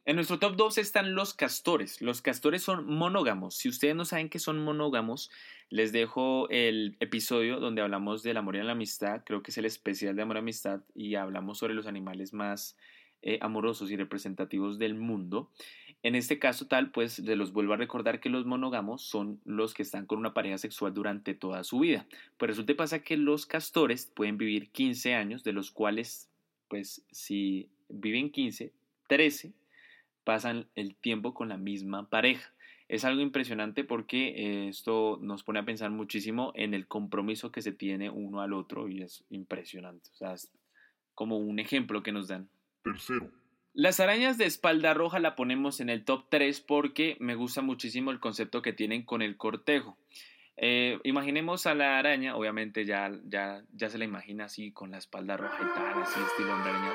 En 0.05 0.17
nuestro 0.17 0.39
top 0.39 0.57
2 0.57 0.79
están 0.79 1.15
los 1.15 1.33
castores. 1.33 2.03
Los 2.03 2.21
castores 2.21 2.63
son 2.63 2.87
monógamos. 2.87 3.57
Si 3.57 3.71
ustedes 3.71 3.97
no 3.97 4.05
saben 4.05 4.29
que 4.29 4.39
son 4.39 4.63
monógamos, 4.63 5.31
les 5.71 5.91
dejo 5.91 6.49
el 6.51 6.97
episodio 7.01 7.59
donde 7.59 7.81
hablamos 7.81 8.23
del 8.23 8.37
amor 8.37 8.57
y 8.57 8.63
la 8.63 8.73
amistad. 8.73 9.23
Creo 9.25 9.43
que 9.43 9.51
es 9.51 9.59
el 9.59 9.65
especial 9.65 10.15
de 10.15 10.23
amor 10.23 10.37
y 10.37 10.41
amistad 10.41 10.83
y 10.95 11.15
hablamos 11.15 11.59
sobre 11.59 11.75
los 11.75 11.87
animales 11.87 12.35
más 12.35 12.77
eh, 13.23 13.39
amorosos 13.41 13.91
y 13.91 13.97
representativos 13.97 14.79
del 14.79 14.95
mundo. 14.95 15.51
En 16.05 16.15
este 16.15 16.39
caso 16.39 16.67
tal, 16.67 16.91
pues 16.91 17.15
se 17.15 17.35
los 17.35 17.55
vuelvo 17.55 17.73
a 17.73 17.79
recordar 17.79 18.21
que 18.21 18.29
los 18.29 18.45
monógamos 18.45 19.01
son 19.01 19.41
los 19.47 19.73
que 19.73 19.83
están 19.83 20.05
con 20.05 20.19
una 20.19 20.35
pareja 20.35 20.59
sexual 20.59 20.93
durante 20.93 21.33
toda 21.33 21.65
su 21.65 21.79
vida. 21.79 22.07
Pues 22.37 22.51
resulta 22.51 22.75
pasa 22.77 23.03
que 23.03 23.17
los 23.17 23.47
castores 23.47 24.13
pueden 24.15 24.37
vivir 24.37 24.69
15 24.71 25.15
años, 25.15 25.45
de 25.45 25.55
los 25.55 25.71
cuales, 25.71 26.29
pues 26.69 27.07
si 27.11 27.71
viven 27.89 28.31
15, 28.31 28.71
13 29.09 29.55
pasan 30.25 30.69
el 30.75 30.95
tiempo 30.95 31.33
con 31.33 31.49
la 31.49 31.57
misma 31.57 32.11
pareja. 32.11 32.53
Es 32.87 33.07
algo 33.07 33.23
impresionante 33.23 33.83
porque 33.83 34.69
esto 34.69 35.19
nos 35.23 35.43
pone 35.43 35.61
a 35.61 35.65
pensar 35.65 35.91
muchísimo 35.91 36.53
en 36.55 36.75
el 36.75 36.87
compromiso 36.87 37.51
que 37.51 37.63
se 37.63 37.73
tiene 37.73 38.11
uno 38.11 38.43
al 38.43 38.53
otro 38.53 38.91
y 38.91 39.01
es 39.01 39.25
impresionante. 39.31 40.11
O 40.13 40.17
sea, 40.17 40.35
es 40.35 40.53
como 41.15 41.39
un 41.39 41.61
ejemplo 41.61 42.03
que 42.03 42.13
nos 42.13 42.29
dan. 42.29 42.47
Tercero. 42.83 43.31
Las 43.77 43.99
arañas 43.99 44.39
de 44.39 44.45
espalda 44.45 44.95
roja 44.95 45.19
la 45.19 45.35
ponemos 45.35 45.81
en 45.81 45.91
el 45.91 46.05
top 46.05 46.27
3 46.29 46.61
porque 46.61 47.17
me 47.19 47.35
gusta 47.35 47.61
muchísimo 47.61 48.13
el 48.13 48.21
concepto 48.21 48.63
que 48.63 48.73
tienen 48.73 49.03
con 49.03 49.21
el 49.21 49.37
cortejo. 49.37 49.99
Eh, 50.57 51.01
imaginemos 51.03 51.67
a 51.67 51.75
la 51.75 51.99
araña, 51.99 52.37
obviamente 52.37 52.85
ya, 52.85 53.11
ya, 53.25 53.65
ya 53.73 53.91
se 53.91 53.99
la 53.99 54.05
imagina 54.05 54.45
así 54.45 54.71
con 54.71 54.93
la 54.93 54.99
espalda 54.99 55.37
roja 55.37 55.59
y 55.61 55.75
tal, 55.75 56.03
así 56.03 56.21
estilo 56.21 56.55
hombre 56.55 56.71
araña. 56.71 56.93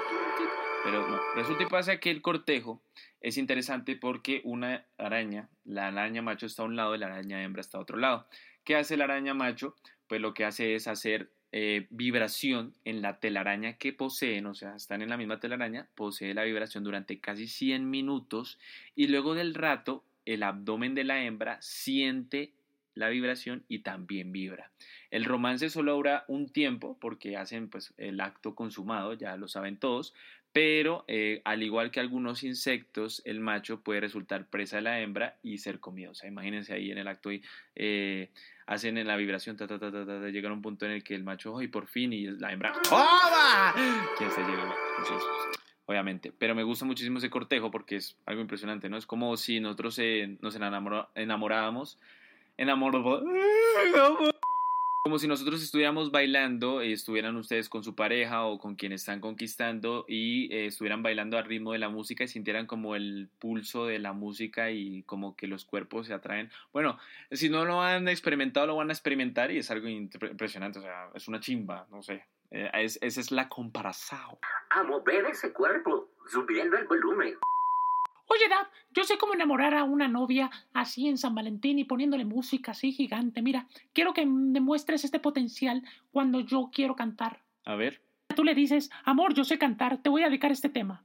Pero 0.86 1.06
no, 1.06 1.20
resulta 1.36 1.64
y 1.64 1.66
pasa 1.66 2.00
que 2.00 2.12
el 2.12 2.22
cortejo 2.22 2.82
es 3.20 3.38
interesante 3.38 3.98
porque 3.98 4.40
una 4.46 4.86
araña, 4.98 5.50
la 5.66 5.88
araña 5.88 6.22
macho 6.22 6.46
está 6.46 6.64
a 6.64 6.68
un 6.68 6.78
lado 6.78 6.96
y 6.96 7.00
la 7.00 7.08
araña 7.08 7.44
hembra 7.44 7.60
está 7.60 7.78
a 7.78 7.82
otro 7.82 7.98
lado. 7.98 8.26
¿Qué 8.64 8.78
hace 8.78 8.96
la 8.96 9.04
araña 9.04 9.34
macho? 9.34 9.76
Pues 10.08 10.22
lo 10.22 10.34
que 10.34 10.46
hace 10.46 10.76
es 10.76 10.88
hacer 10.88 11.30
eh, 11.52 11.88
vibración 11.90 12.74
en 12.86 13.02
la 13.02 13.20
telaraña 13.20 13.74
que 13.78 13.92
poseen, 13.92 14.46
o 14.46 14.54
sea, 14.54 14.76
están 14.76 15.02
en 15.02 15.10
la 15.10 15.18
misma 15.18 15.40
telaraña, 15.40 15.88
posee 15.96 16.34
la 16.34 16.44
vibración 16.44 16.84
durante 16.84 17.20
casi 17.20 17.48
100 17.48 17.90
minutos 17.90 18.60
y 18.96 19.08
luego 19.08 19.34
del 19.34 19.56
rato 19.56 20.04
el 20.26 20.44
abdomen 20.44 20.94
de 20.94 21.06
la 21.06 21.24
hembra 21.24 21.60
siente 21.62 22.54
la 22.94 23.10
vibración 23.10 23.64
y 23.68 23.80
también 23.80 24.32
vibra. 24.32 24.72
El 25.10 25.26
romance 25.26 25.70
solo 25.70 25.94
dura 25.96 26.26
un 26.28 26.50
tiempo 26.50 26.98
porque 27.00 27.38
hacen 27.38 27.70
pues 27.70 27.94
el 27.98 28.20
acto 28.20 28.54
consumado, 28.54 29.14
ya 29.14 29.38
lo 29.38 29.48
saben 29.48 29.78
todos, 29.78 30.14
pero 30.52 31.06
eh, 31.08 31.42
al 31.46 31.62
igual 31.62 31.92
que 31.92 32.00
algunos 32.00 32.44
insectos, 32.44 33.22
el 33.26 33.40
macho 33.40 33.82
puede 33.82 34.02
resultar 34.02 34.48
presa 34.48 34.78
de 34.78 34.82
la 34.84 35.00
hembra 35.00 35.38
y 35.44 35.60
ser 35.60 35.80
comido. 35.80 36.12
O 36.12 36.16
sea, 36.16 36.30
imagínense 36.30 36.74
ahí 36.74 36.92
en 36.92 36.98
el 36.98 37.08
acto 37.08 37.30
eh, 37.76 38.30
hacen 38.66 38.98
en 38.98 39.08
la 39.08 39.16
vibración, 39.16 39.58
ta, 39.58 39.68
ta, 39.68 39.80
ta, 39.80 39.92
ta, 39.92 40.06
ta, 40.06 40.30
llegan 40.30 40.52
a 40.52 40.56
un 40.56 40.62
punto 40.62 40.86
en 40.86 40.92
el 40.92 41.04
que 41.04 41.16
el 41.16 41.24
macho, 41.24 41.58
¡ay, 41.58 41.68
por 41.68 41.88
fin! 41.88 42.14
Y 42.14 42.28
la 42.28 42.52
hembra, 42.52 42.74
¡Oba! 42.92 43.74
¿Quién 44.18 44.32
se 44.32 44.42
llega? 44.42 44.76
Entonces, 44.98 45.28
obviamente. 45.86 46.32
Pero 46.38 46.56
me 46.56 46.64
gusta 46.64 46.86
muchísimo 46.86 47.20
ese 47.20 47.30
cortejo 47.30 47.70
porque 47.70 47.98
es 47.98 48.18
algo 48.26 48.42
impresionante, 48.42 48.90
¿no? 48.90 48.98
Es 48.98 49.06
como 49.06 49.38
si 49.38 49.60
nosotros 49.60 49.98
eh, 50.00 50.38
nos 50.42 50.56
enamora, 50.56 51.10
enamorábamos, 51.16 52.00
enamoramos, 52.58 53.22
como 55.10 55.18
si 55.18 55.28
nosotros 55.28 55.64
estuviéramos 55.64 56.12
bailando 56.12 56.84
y 56.84 56.94
estuvieran 56.94 57.36
ustedes 57.36 57.68
con 57.68 57.84
su 57.84 57.96
pareja 57.96 58.46
o 58.46 58.60
con 58.60 58.76
quien 58.76 58.92
están 58.92 59.22
conquistando 59.22 60.06
y 60.08 60.54
eh, 60.54 60.68
estuvieran 60.68 61.02
bailando 61.02 61.36
al 61.36 61.46
ritmo 61.46 61.72
de 61.74 61.80
la 61.80 61.90
música 61.90 62.24
y 62.24 62.28
sintieran 62.28 62.68
como 62.68 62.96
el 62.96 63.28
pulso 63.40 63.88
de 63.88 63.98
la 63.98 64.14
música 64.14 64.70
y 64.70 65.02
como 65.08 65.36
que 65.36 65.48
los 65.48 65.66
cuerpos 65.66 66.06
se 66.06 66.14
atraen. 66.14 66.52
Bueno, 66.72 67.00
si 67.32 67.50
no 67.50 67.66
lo 67.66 67.82
han 67.82 68.08
experimentado, 68.08 68.68
lo 68.68 68.76
van 68.76 68.92
a 68.92 68.94
experimentar 68.94 69.50
y 69.50 69.58
es 69.58 69.72
algo 69.72 69.88
impresionante, 69.88 70.78
o 70.78 70.84
sea, 70.84 71.10
es 71.16 71.28
una 71.28 71.40
chimba, 71.40 71.88
no 71.90 72.04
sé. 72.04 72.28
Eh, 72.52 72.70
es, 72.76 73.00
esa 73.02 73.20
es 73.20 73.32
la 73.32 73.50
comparación. 73.50 74.38
A 74.70 74.84
mover 74.84 75.26
ese 75.26 75.52
cuerpo, 75.54 76.12
subiendo 76.28 76.78
el 76.78 76.86
volumen. 76.86 77.36
Oye, 78.32 78.48
Dad, 78.48 78.68
yo 78.92 79.04
sé 79.04 79.18
cómo 79.18 79.34
enamorar 79.34 79.74
a 79.74 79.84
una 79.84 80.08
novia 80.08 80.52
así 80.72 81.08
en 81.08 81.18
San 81.18 81.34
Valentín 81.34 81.80
y 81.80 81.84
poniéndole 81.84 82.26
música 82.26 82.74
así 82.74 82.92
gigante. 82.92 83.42
Mira, 83.42 83.68
quiero 83.92 84.14
que 84.14 84.24
demuestres 84.26 85.04
este 85.04 85.20
potencial 85.20 85.84
cuando 86.12 86.40
yo 86.40 86.70
quiero 86.72 86.96
cantar. 86.96 87.42
A 87.66 87.76
ver. 87.76 88.04
Tú 88.36 88.44
le 88.44 88.54
dices, 88.54 88.92
amor, 89.04 89.34
yo 89.34 89.44
sé 89.44 89.58
cantar, 89.58 89.98
te 90.04 90.10
voy 90.10 90.22
a 90.22 90.28
dedicar 90.28 90.52
este 90.52 90.70
tema. 90.70 91.04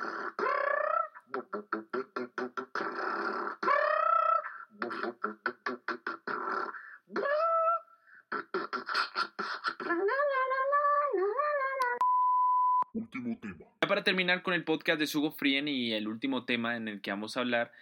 Último 12.93 13.37
tema. 13.39 13.65
Ya 13.80 13.80
para 13.91 14.05
terminar 14.05 14.41
con 14.41 14.53
el 14.53 14.63
podcast 14.63 15.01
de 15.01 15.05
Sugo 15.05 15.31
Frien 15.31 15.67
y 15.67 15.91
el 15.91 16.07
último 16.07 16.45
tema 16.45 16.77
en 16.77 16.87
el 16.87 17.01
que 17.01 17.11
vamos 17.11 17.35
a 17.35 17.41
hablar, 17.41 17.73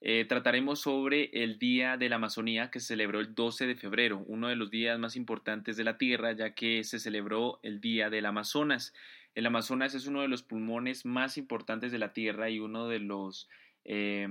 eh, 0.00 0.24
trataremos 0.26 0.80
sobre 0.80 1.28
el 1.34 1.58
Día 1.58 1.98
de 1.98 2.08
la 2.08 2.16
Amazonía 2.16 2.70
que 2.70 2.80
se 2.80 2.86
celebró 2.86 3.20
el 3.20 3.34
12 3.34 3.66
de 3.66 3.74
febrero, 3.74 4.24
uno 4.28 4.48
de 4.48 4.56
los 4.56 4.70
días 4.70 4.98
más 4.98 5.14
importantes 5.14 5.76
de 5.76 5.84
la 5.84 5.98
Tierra, 5.98 6.32
ya 6.32 6.54
que 6.54 6.84
se 6.84 6.98
celebró 6.98 7.60
el 7.62 7.82
Día 7.82 8.08
del 8.08 8.24
Amazonas. 8.24 8.94
El 9.34 9.44
Amazonas 9.44 9.94
es 9.94 10.06
uno 10.06 10.22
de 10.22 10.28
los 10.28 10.42
pulmones 10.42 11.04
más 11.04 11.36
importantes 11.36 11.92
de 11.92 11.98
la 11.98 12.14
Tierra 12.14 12.48
y 12.48 12.60
uno 12.60 12.88
de 12.88 13.00
los 13.00 13.46
eh, 13.84 14.26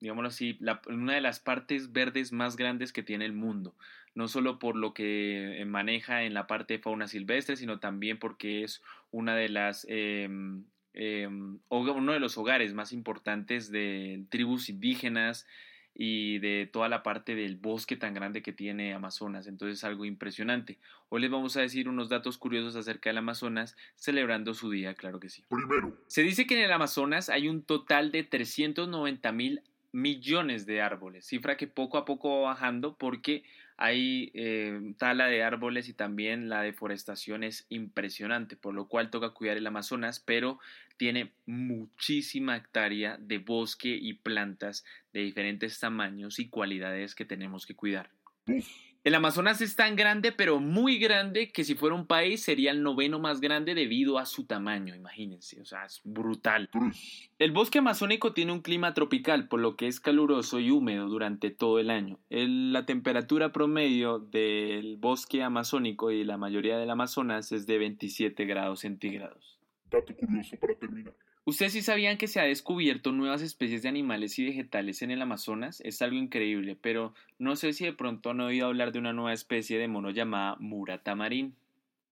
digámoslo 0.00 0.28
así, 0.28 0.56
la- 0.60 0.80
una 0.88 1.14
de 1.14 1.20
las 1.20 1.40
partes 1.40 1.92
verdes 1.92 2.32
más 2.32 2.56
grandes 2.56 2.92
que 2.92 3.02
tiene 3.02 3.24
el 3.24 3.32
mundo. 3.32 3.74
No 4.14 4.28
solo 4.28 4.58
por 4.58 4.76
lo 4.76 4.94
que 4.94 5.60
eh, 5.60 5.64
maneja 5.64 6.22
en 6.24 6.34
la 6.34 6.46
parte 6.46 6.74
de 6.74 6.78
fauna 6.82 7.08
silvestre, 7.08 7.56
sino 7.56 7.80
también 7.80 8.18
porque 8.18 8.62
es 8.62 8.82
una 9.10 9.34
de 9.34 9.48
las 9.48 9.86
em, 9.88 10.64
hoga- 11.68 11.92
uno 11.92 12.12
de 12.12 12.20
los 12.20 12.38
hogares 12.38 12.74
más 12.74 12.92
importantes 12.92 13.70
de 13.72 14.24
tribus 14.28 14.68
indígenas 14.68 15.46
y 15.96 16.38
de 16.38 16.68
toda 16.72 16.88
la 16.88 17.02
parte 17.04 17.34
del 17.36 17.56
bosque 17.56 17.96
tan 17.96 18.14
grande 18.14 18.42
que 18.42 18.52
tiene 18.52 18.94
Amazonas. 18.94 19.46
Entonces 19.46 19.78
es 19.78 19.84
algo 19.84 20.04
impresionante. 20.04 20.78
Hoy 21.08 21.20
les 21.20 21.30
vamos 21.30 21.56
a 21.56 21.60
decir 21.60 21.88
unos 21.88 22.08
datos 22.08 22.36
curiosos 22.38 22.74
acerca 22.76 23.10
del 23.10 23.18
Amazonas, 23.18 23.76
celebrando 23.96 24.54
su 24.54 24.70
día, 24.70 24.94
claro 24.94 25.18
que 25.20 25.28
sí. 25.28 25.44
Primero, 25.48 25.96
Se 26.08 26.22
dice 26.22 26.46
que 26.46 26.56
en 26.58 26.64
el 26.64 26.72
Amazonas 26.72 27.28
hay 27.28 27.48
un 27.48 27.62
total 27.62 28.10
de 28.12 28.24
390 28.24 29.30
mil 29.32 29.62
millones 29.94 30.66
de 30.66 30.82
árboles, 30.82 31.24
cifra 31.24 31.56
que 31.56 31.68
poco 31.68 31.98
a 31.98 32.04
poco 32.04 32.40
va 32.40 32.48
bajando 32.48 32.96
porque 32.98 33.44
hay 33.76 34.32
eh, 34.34 34.94
tala 34.98 35.28
de 35.28 35.44
árboles 35.44 35.88
y 35.88 35.94
también 35.94 36.48
la 36.48 36.62
deforestación 36.62 37.44
es 37.44 37.64
impresionante, 37.68 38.56
por 38.56 38.74
lo 38.74 38.88
cual 38.88 39.10
toca 39.10 39.30
cuidar 39.30 39.56
el 39.56 39.66
Amazonas, 39.66 40.18
pero 40.18 40.58
tiene 40.96 41.32
muchísima 41.46 42.56
hectárea 42.56 43.18
de 43.18 43.38
bosque 43.38 43.96
y 44.00 44.14
plantas 44.14 44.84
de 45.12 45.20
diferentes 45.20 45.78
tamaños 45.78 46.40
y 46.40 46.48
cualidades 46.48 47.14
que 47.14 47.24
tenemos 47.24 47.64
que 47.64 47.76
cuidar. 47.76 48.10
El 49.04 49.14
Amazonas 49.14 49.60
es 49.60 49.76
tan 49.76 49.96
grande, 49.96 50.32
pero 50.32 50.60
muy 50.60 50.98
grande, 50.98 51.52
que 51.52 51.62
si 51.62 51.74
fuera 51.74 51.94
un 51.94 52.06
país 52.06 52.42
sería 52.42 52.70
el 52.70 52.82
noveno 52.82 53.18
más 53.18 53.42
grande 53.42 53.74
debido 53.74 54.18
a 54.18 54.24
su 54.24 54.46
tamaño, 54.46 54.94
imagínense, 54.94 55.60
o 55.60 55.66
sea, 55.66 55.84
es 55.84 56.00
brutal. 56.04 56.70
El 57.38 57.52
bosque 57.52 57.80
amazónico 57.80 58.32
tiene 58.32 58.52
un 58.52 58.62
clima 58.62 58.94
tropical, 58.94 59.46
por 59.46 59.60
lo 59.60 59.76
que 59.76 59.88
es 59.88 60.00
caluroso 60.00 60.58
y 60.58 60.70
húmedo 60.70 61.06
durante 61.08 61.50
todo 61.50 61.78
el 61.80 61.90
año. 61.90 62.18
El- 62.30 62.72
la 62.72 62.86
temperatura 62.86 63.52
promedio 63.52 64.20
del 64.20 64.96
bosque 64.96 65.42
amazónico 65.42 66.10
y 66.10 66.24
la 66.24 66.38
mayoría 66.38 66.78
del 66.78 66.88
Amazonas 66.88 67.52
es 67.52 67.66
de 67.66 67.76
27 67.76 68.46
grados 68.46 68.80
centígrados. 68.80 69.58
dato 69.90 70.16
curioso 70.16 70.56
para 70.58 70.74
terminar. 70.76 71.14
¿Ustedes 71.46 71.74
sí 71.74 71.82
sabían 71.82 72.16
que 72.16 72.26
se 72.26 72.40
ha 72.40 72.44
descubierto 72.44 73.12
nuevas 73.12 73.42
especies 73.42 73.82
de 73.82 73.90
animales 73.90 74.38
y 74.38 74.46
vegetales 74.46 75.02
en 75.02 75.10
el 75.10 75.20
Amazonas? 75.20 75.82
Es 75.82 76.00
algo 76.00 76.16
increíble, 76.16 76.74
pero 76.80 77.12
no 77.38 77.54
sé 77.54 77.74
si 77.74 77.84
de 77.84 77.92
pronto 77.92 78.30
han 78.30 78.40
oído 78.40 78.66
hablar 78.66 78.92
de 78.92 78.98
una 78.98 79.12
nueva 79.12 79.34
especie 79.34 79.78
de 79.78 79.86
mono 79.86 80.08
llamada 80.10 80.56
Mura 80.58 81.02
tamarín. 81.02 81.54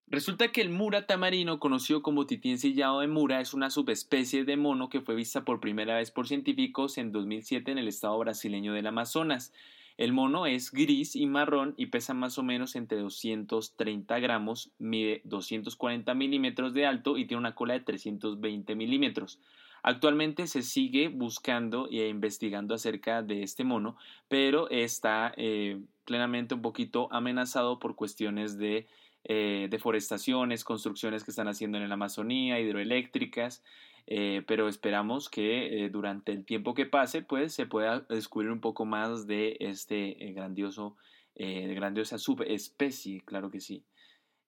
Resulta 0.07 0.53
que 0.53 0.61
el 0.61 0.69
Mura 0.69 1.07
tamarino, 1.07 1.59
conocido 1.59 2.03
como 2.03 2.27
tití 2.27 2.51
ensillado 2.51 3.01
de 3.01 3.07
Mura, 3.07 3.41
es 3.41 3.55
una 3.55 3.71
subespecie 3.71 4.45
de 4.45 4.59
mono 4.59 4.91
que 4.91 5.01
fue 5.01 5.15
vista 5.15 5.47
por 5.47 5.61
primera 5.61 5.97
vez 5.97 6.11
por 6.11 6.29
científicos 6.29 6.99
en 6.99 7.13
2007 7.13 7.73
en 7.73 7.79
el 7.79 7.89
estado 7.89 8.19
brasileño 8.19 8.75
del 8.75 8.89
Amazonas. 8.89 9.55
El 9.97 10.13
mono 10.13 10.47
es 10.47 10.73
gris 10.73 11.17
y 11.17 11.27
marrón 11.27 11.75
y 11.77 11.87
pesa 11.87 12.15
más 12.15 12.39
o 12.39 12.43
menos 12.43 12.77
entre 12.77 12.99
230 12.99 14.19
gramos, 14.21 14.73
mide 14.79 15.21
240 15.25 16.15
milímetros 16.15 16.75
de 16.75 16.87
alto 16.87 17.19
y 17.19 17.27
tiene 17.27 17.41
una 17.41 17.55
cola 17.55 17.75
de 17.75 17.81
320 17.81 18.75
milímetros. 18.75 19.39
Actualmente 19.83 20.47
se 20.47 20.63
sigue 20.63 21.09
buscando 21.09 21.89
e 21.91 22.09
investigando 22.09 22.75
acerca 22.75 23.23
de 23.23 23.43
este 23.43 23.65
mono, 23.65 23.97
pero 24.29 24.71
está 24.71 25.35
eh, 25.37 25.81
plenamente 26.05 26.55
un 26.55 26.63
poquito 26.63 27.09
amenazado 27.13 27.81
por 27.81 27.97
cuestiones 27.97 28.59
de 28.59 28.87
eh, 29.25 29.67
deforestaciones, 29.71 30.65
construcciones 30.65 31.25
que 31.25 31.33
están 31.33 31.49
haciendo 31.49 31.79
en 31.79 31.89
la 31.89 31.95
Amazonía, 31.95 32.61
hidroeléctricas, 32.61 33.65
eh, 34.07 34.43
pero 34.47 34.69
esperamos 34.69 35.29
que 35.29 35.85
eh, 35.85 35.91
durante 35.91 36.33
el 36.33 36.45
tiempo 36.45 36.75
que 36.75 36.87
pase, 36.87 37.23
pues 37.23 37.55
se 37.55 37.67
pueda 37.67 38.01
descubrir 38.09 38.51
un 38.51 38.61
poco 38.61 38.85
más 38.85 39.27
de 39.27 39.57
este 39.61 40.29
eh, 40.29 40.33
grandioso, 40.33 40.97
eh, 41.35 41.73
grandiosa 41.75 42.19
subespecie, 42.19 43.23
claro 43.25 43.51
que 43.51 43.61
sí. 43.61 43.85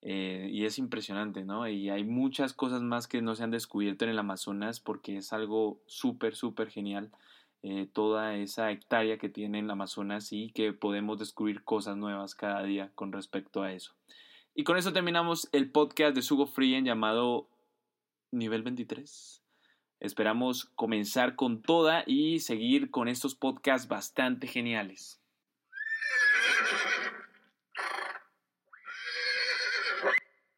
Y 0.06 0.66
es 0.66 0.78
impresionante, 0.78 1.44
¿no? 1.46 1.66
Y 1.66 1.88
hay 1.88 2.04
muchas 2.04 2.52
cosas 2.52 2.82
más 2.82 3.08
que 3.08 3.22
no 3.22 3.34
se 3.34 3.42
han 3.42 3.50
descubierto 3.50 4.04
en 4.04 4.10
el 4.10 4.18
Amazonas 4.18 4.78
porque 4.78 5.16
es 5.16 5.32
algo 5.32 5.80
súper, 5.86 6.36
súper 6.36 6.68
genial. 6.68 7.10
toda 7.94 8.36
esa 8.36 8.70
hectárea 8.70 9.16
que 9.16 9.30
tiene 9.30 9.60
el 9.60 9.70
Amazonas 9.70 10.30
y 10.34 10.50
que 10.50 10.74
podemos 10.74 11.18
descubrir 11.18 11.64
cosas 11.64 11.96
nuevas 11.96 12.34
cada 12.34 12.62
día 12.64 12.90
con 12.94 13.12
respecto 13.12 13.62
a 13.62 13.72
eso. 13.72 13.94
Y 14.54 14.64
con 14.64 14.76
eso 14.76 14.92
terminamos 14.92 15.48
el 15.52 15.70
podcast 15.70 16.14
de 16.14 16.20
Sugo 16.20 16.46
Frien 16.46 16.84
llamado 16.84 17.48
Nivel 18.30 18.62
23. 18.62 19.43
Esperamos 20.04 20.66
comenzar 20.74 21.34
con 21.34 21.62
toda 21.62 22.04
y 22.06 22.40
seguir 22.40 22.90
con 22.90 23.08
estos 23.08 23.34
podcasts 23.34 23.88
bastante 23.88 24.46
geniales. 24.46 25.18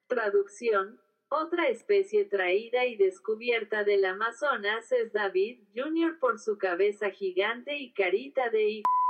Traducción. 0.08 1.00
Otra 1.28 1.68
especie 1.68 2.24
traída 2.24 2.86
y 2.86 2.96
descubierta 2.96 3.84
del 3.84 4.04
Amazonas 4.04 4.90
es 4.90 5.12
David 5.12 5.60
Jr. 5.76 6.18
por 6.18 6.40
su 6.40 6.58
cabeza 6.58 7.10
gigante 7.10 7.78
y 7.78 7.92
carita 7.92 8.50
de 8.50 8.68
hijo. 8.68 9.05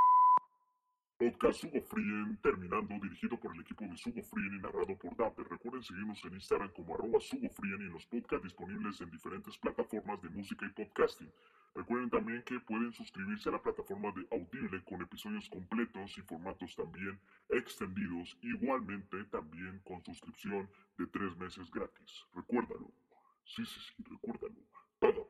Podcast 1.18 1.60
Sugo 1.60 1.80
Frien, 1.80 2.36
terminando, 2.42 2.92
dirigido 3.00 3.40
por 3.40 3.54
el 3.54 3.62
equipo 3.62 3.86
de 3.86 3.96
Sugo 3.96 4.22
Frien 4.22 4.56
y 4.56 4.58
narrado 4.58 4.98
por 4.98 5.16
Dapper. 5.16 5.48
Recuerden 5.48 5.82
seguirnos 5.82 6.22
en 6.26 6.34
Instagram 6.34 6.70
como 6.72 6.94
arroba 6.94 7.18
y 7.32 7.46
en 7.46 7.88
los 7.90 8.04
podcasts 8.04 8.44
disponibles 8.44 9.00
en 9.00 9.10
diferentes 9.10 9.56
plataformas 9.56 10.20
de 10.20 10.28
música 10.28 10.66
y 10.66 10.68
podcasting. 10.68 11.32
Recuerden 11.74 12.10
también 12.10 12.42
que 12.42 12.60
pueden 12.60 12.92
suscribirse 12.92 13.48
a 13.48 13.52
la 13.52 13.62
plataforma 13.62 14.12
de 14.12 14.26
Audible 14.30 14.84
con 14.84 15.00
episodios 15.00 15.48
completos 15.48 16.18
y 16.18 16.20
formatos 16.20 16.76
también 16.76 17.18
extendidos, 17.48 18.36
igualmente 18.42 19.24
también 19.30 19.80
con 19.86 20.04
suscripción 20.04 20.68
de 20.98 21.06
tres 21.06 21.34
meses 21.38 21.70
gratis. 21.70 22.26
Recuérdalo. 22.34 22.92
Sí, 23.42 23.64
sí, 23.64 23.80
sí, 23.80 24.04
recuérdalo. 24.04 24.65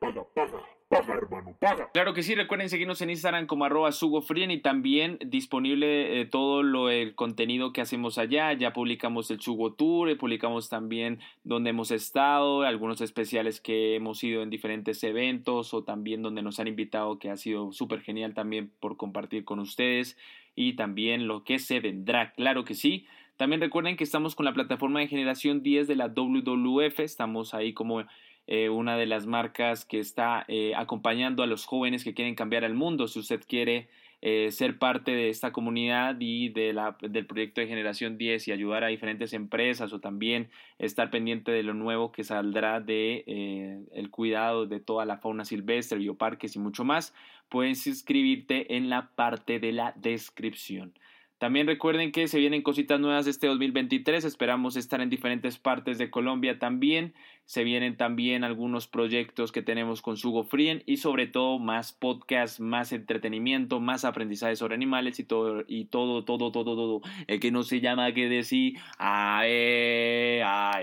Paga, 0.06 0.24
paga, 0.34 0.62
paga, 0.88 1.14
hermano, 1.14 1.56
paga. 1.58 1.90
Claro 1.92 2.14
que 2.14 2.22
sí, 2.22 2.36
recuerden 2.36 2.68
seguirnos 2.68 3.02
en 3.02 3.10
Instagram 3.10 3.48
como 3.48 3.64
arroba 3.64 3.90
sugofrien 3.90 4.52
y 4.52 4.60
también 4.60 5.18
disponible 5.26 6.20
eh, 6.20 6.26
todo 6.26 6.62
lo, 6.62 6.90
el 6.90 7.16
contenido 7.16 7.72
que 7.72 7.80
hacemos 7.80 8.16
allá. 8.16 8.52
Ya 8.52 8.72
publicamos 8.72 9.28
el 9.32 9.40
Sugo 9.40 9.72
Tour, 9.72 10.08
eh, 10.08 10.14
publicamos 10.14 10.68
también 10.68 11.18
donde 11.42 11.70
hemos 11.70 11.90
estado, 11.90 12.62
algunos 12.62 13.00
especiales 13.00 13.60
que 13.60 13.96
hemos 13.96 14.22
ido 14.22 14.44
en 14.44 14.50
diferentes 14.50 15.02
eventos 15.02 15.74
o 15.74 15.82
también 15.82 16.22
donde 16.22 16.42
nos 16.42 16.60
han 16.60 16.68
invitado 16.68 17.18
que 17.18 17.30
ha 17.30 17.36
sido 17.36 17.72
súper 17.72 18.02
genial 18.02 18.32
también 18.32 18.70
por 18.78 18.96
compartir 18.96 19.44
con 19.44 19.58
ustedes 19.58 20.16
y 20.54 20.74
también 20.74 21.26
lo 21.26 21.42
que 21.42 21.58
se 21.58 21.80
vendrá, 21.80 22.32
claro 22.32 22.64
que 22.64 22.74
sí. 22.74 23.08
También 23.36 23.60
recuerden 23.60 23.96
que 23.96 24.04
estamos 24.04 24.34
con 24.36 24.46
la 24.46 24.54
plataforma 24.54 25.00
de 25.00 25.08
generación 25.08 25.62
10 25.62 25.88
de 25.88 25.96
la 25.96 26.08
WWF, 26.08 27.00
estamos 27.00 27.54
ahí 27.54 27.74
como 27.74 28.04
eh, 28.48 28.68
una 28.68 28.96
de 28.96 29.06
las 29.06 29.26
marcas 29.26 29.84
que 29.84 29.98
está 29.98 30.44
eh, 30.46 30.72
acompañando 30.76 31.42
a 31.42 31.46
los 31.46 31.66
jóvenes 31.66 32.04
que 32.04 32.14
quieren 32.14 32.36
cambiar 32.36 32.62
el 32.62 32.74
mundo. 32.74 33.08
Si 33.08 33.18
usted 33.18 33.40
quiere 33.46 33.88
eh, 34.22 34.52
ser 34.52 34.78
parte 34.78 35.10
de 35.10 35.30
esta 35.30 35.52
comunidad 35.52 36.16
y 36.20 36.50
de 36.50 36.72
la, 36.72 36.96
del 37.00 37.26
proyecto 37.26 37.60
de 37.60 37.66
Generación 37.66 38.18
10 38.18 38.46
y 38.46 38.52
ayudar 38.52 38.84
a 38.84 38.88
diferentes 38.88 39.32
empresas 39.32 39.92
o 39.92 40.00
también 40.00 40.48
estar 40.78 41.10
pendiente 41.10 41.50
de 41.50 41.64
lo 41.64 41.74
nuevo 41.74 42.12
que 42.12 42.22
saldrá 42.22 42.80
de 42.80 43.84
el 43.92 44.10
cuidado 44.10 44.66
de 44.66 44.78
toda 44.78 45.04
la 45.04 45.18
fauna 45.18 45.44
silvestre, 45.44 45.98
bioparques 45.98 46.54
y 46.54 46.60
mucho 46.60 46.84
más, 46.84 47.14
puedes 47.48 47.86
inscribirte 47.86 48.76
en 48.76 48.90
la 48.90 49.10
parte 49.14 49.58
de 49.58 49.72
la 49.72 49.92
descripción. 49.96 50.92
También 51.38 51.66
recuerden 51.66 52.12
que 52.12 52.28
se 52.28 52.38
vienen 52.38 52.62
cositas 52.62 52.98
nuevas 52.98 53.26
este 53.26 53.46
2023, 53.46 54.24
esperamos 54.24 54.74
estar 54.76 55.02
en 55.02 55.10
diferentes 55.10 55.58
partes 55.58 55.98
de 55.98 56.10
Colombia 56.10 56.58
también, 56.58 57.12
se 57.44 57.62
vienen 57.62 57.98
también 57.98 58.42
algunos 58.42 58.86
proyectos 58.86 59.52
que 59.52 59.60
tenemos 59.60 60.00
con 60.00 60.16
Sugo 60.16 60.44
Frien 60.44 60.82
y 60.86 60.96
sobre 60.96 61.26
todo 61.26 61.58
más 61.58 61.92
podcasts, 61.92 62.58
más 62.58 62.92
entretenimiento, 62.92 63.80
más 63.80 64.06
aprendizaje 64.06 64.56
sobre 64.56 64.76
animales 64.76 65.20
y 65.20 65.24
todo, 65.24 65.62
y 65.68 65.84
todo, 65.84 66.24
todo, 66.24 66.50
todo, 66.50 66.74
todo, 66.74 67.02
el 67.26 67.38
que 67.38 67.50
no 67.50 67.64
se 67.64 67.80
llama 67.80 68.12
que 68.14 68.30
decir, 68.30 68.78
ay, 68.98 70.40
ay. 70.42 70.80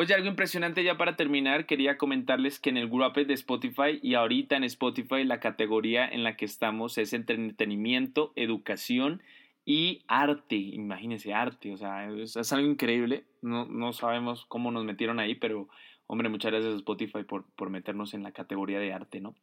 Oye, 0.00 0.14
algo 0.14 0.28
impresionante 0.28 0.84
ya 0.84 0.96
para 0.96 1.16
terminar, 1.16 1.66
quería 1.66 1.98
comentarles 1.98 2.60
que 2.60 2.70
en 2.70 2.76
el 2.76 2.88
Grupo 2.88 3.20
de 3.24 3.34
Spotify 3.34 3.98
y 4.00 4.14
ahorita 4.14 4.54
en 4.56 4.62
Spotify 4.62 5.24
la 5.24 5.40
categoría 5.40 6.06
en 6.06 6.22
la 6.22 6.36
que 6.36 6.44
estamos 6.44 6.98
es 6.98 7.12
entretenimiento, 7.12 8.32
educación 8.36 9.24
y 9.64 10.04
arte. 10.06 10.54
Imagínense, 10.54 11.34
arte, 11.34 11.72
o 11.72 11.76
sea, 11.76 12.08
es, 12.12 12.36
es 12.36 12.52
algo 12.52 12.68
increíble. 12.68 13.24
No, 13.42 13.64
no, 13.64 13.92
sabemos 13.92 14.44
cómo 14.46 14.70
nos 14.70 14.84
metieron 14.84 15.18
ahí, 15.18 15.34
pero 15.34 15.68
hombre, 16.06 16.28
muchas 16.28 16.52
gracias 16.52 16.74
a 16.74 16.76
Spotify 16.76 17.24
por, 17.24 17.46
por 17.56 17.68
meternos 17.68 18.14
en 18.14 18.22
la 18.22 18.30
categoría 18.30 18.78
de 18.78 18.92
arte, 18.92 19.20
¿no? 19.20 19.34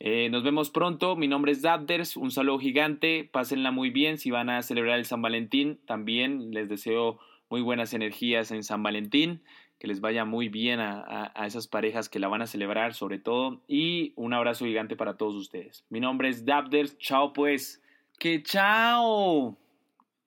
Eh, 0.00 0.30
nos 0.30 0.42
vemos 0.42 0.70
pronto, 0.70 1.14
mi 1.14 1.28
nombre 1.28 1.52
es 1.52 1.62
Dabders, 1.62 2.16
un 2.16 2.32
saludo 2.32 2.58
gigante, 2.58 3.30
pásenla 3.30 3.70
muy 3.70 3.90
bien, 3.90 4.18
si 4.18 4.32
van 4.32 4.50
a 4.50 4.62
celebrar 4.62 4.98
el 4.98 5.04
San 5.04 5.22
Valentín, 5.22 5.78
también 5.86 6.50
les 6.50 6.68
deseo 6.68 7.20
muy 7.50 7.60
buenas 7.60 7.94
energías 7.94 8.50
en 8.50 8.64
San 8.64 8.82
Valentín 8.82 9.42
que 9.82 9.88
les 9.88 10.00
vaya 10.00 10.24
muy 10.24 10.48
bien 10.48 10.78
a, 10.78 11.00
a, 11.00 11.32
a, 11.34 11.44
esas 11.44 11.66
parejas 11.66 12.08
que 12.08 12.20
la 12.20 12.28
van 12.28 12.40
a 12.40 12.46
celebrar 12.46 12.94
sobre 12.94 13.18
todo 13.18 13.62
y 13.66 14.12
un 14.14 14.32
abrazo 14.32 14.64
gigante 14.64 14.94
para 14.94 15.16
todos 15.16 15.34
ustedes. 15.34 15.84
Mi 15.90 15.98
nombre 15.98 16.28
es 16.28 16.44
Dabders, 16.44 16.96
chao 16.98 17.32
pues, 17.32 17.82
que 18.16 18.44
chao, 18.44 19.58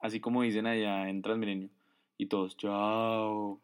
así 0.02 0.20
como 0.20 0.41
dicen 0.41 0.68
allá 0.68 1.08
en 1.08 1.22
Transmilenio 1.22 1.70
y 2.18 2.26
todos, 2.26 2.58
chao. 2.58 3.62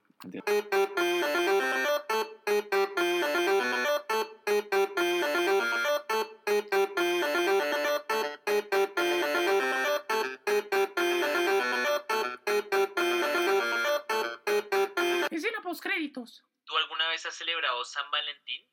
San 17.85 18.09
Valentín 18.11 18.67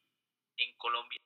en 0.57 0.77
Colombia? 0.77 1.19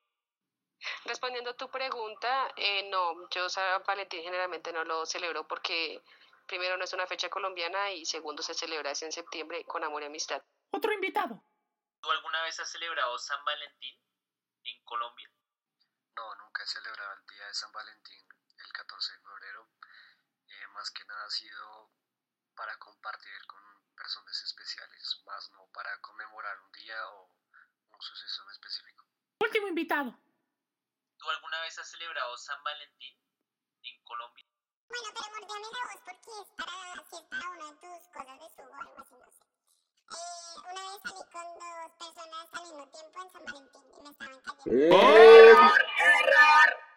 Respondiendo 1.05 1.51
a 1.51 1.57
tu 1.57 1.71
pregunta, 1.71 2.53
eh, 2.57 2.89
no, 2.91 3.29
yo 3.31 3.49
San 3.49 3.83
Valentín 3.85 4.23
generalmente 4.23 4.73
no 4.73 4.85
lo 4.85 5.07
celebro 5.07 5.47
porque 5.47 6.03
primero 6.47 6.77
no 6.77 6.85
es 6.85 6.93
una 6.93 7.07
fecha 7.07 7.29
colombiana 7.29 7.91
y 7.93 8.05
segundo 8.05 8.43
se 8.43 8.55
celebra 8.55 8.91
en 8.91 9.13
septiembre 9.13 9.65
con 9.65 9.85
amor 9.85 10.03
y 10.03 10.07
amistad. 10.07 10.43
Otro 10.71 10.93
invitado. 10.93 11.43
¿Tú 12.01 12.11
alguna 12.11 12.43
vez 12.43 12.59
has 12.59 12.71
celebrado 12.71 13.17
San 13.19 13.45
Valentín 13.45 13.97
en 14.65 14.85
Colombia? 14.85 15.31
No, 16.17 16.35
nunca 16.37 16.63
he 16.63 16.67
celebrado 16.67 17.13
el 17.15 17.27
día 17.27 17.47
de 17.47 17.55
San 17.55 17.73
Valentín 17.73 18.27
el 18.59 18.73
14 18.73 19.13
de 19.13 19.21
febrero. 19.21 19.69
Eh, 20.49 20.67
más 20.75 20.91
que 20.91 21.05
nada 21.05 21.25
ha 21.25 21.31
sido 21.31 21.93
para 22.57 22.77
compartir 22.79 23.47
con 23.47 23.61
personas 23.95 24.43
especiales, 24.43 25.23
más 25.27 25.51
no 25.53 25.67
para 25.73 26.01
conmemorar 26.01 26.59
un 26.61 26.73
día 26.73 27.09
o 27.11 27.31
suceso 28.03 28.43
en 28.43 28.51
específico. 28.51 29.07
Último 29.41 29.69
invitado. 29.69 30.19
¿Tú 31.19 31.31
alguna 31.31 31.61
vez 31.63 31.79
has 31.79 31.91
celebrado 31.91 32.37
San 32.37 32.63
Valentín 32.65 33.17
en 33.83 34.03
Colombia? 34.03 34.45
Bueno, 34.89 35.09
pero 35.15 35.27
mordiame 35.31 35.67
la 35.73 35.85
voz 35.93 36.03
porque 36.05 36.31
es 36.43 36.51
para, 36.59 36.73
si 37.09 37.17
es 37.17 37.23
para 37.23 37.49
una 37.51 37.65
de 37.67 37.75
tus 37.81 38.09
cosas 38.13 38.41
de 38.41 38.49
su 38.51 38.63
o 38.63 38.75
algo 38.75 38.99
así, 38.99 39.15
no 39.15 39.31
sé. 39.31 39.45
Eh, 40.13 40.55
una 40.71 40.83
vez 40.91 41.01
salí 41.03 41.23
con 41.33 41.47
dos 41.59 41.93
personas 41.99 42.47
al 42.53 42.63
mismo 42.63 42.89
tiempo 42.91 43.23
en 43.23 43.31
San 43.31 43.45
Valentín 43.45 43.85
y 43.97 44.03
me 44.03 44.11
estaban 44.11 44.41
cayendo. 44.43 44.97
¡Error! 44.97 45.81
¡Error! 45.99 46.92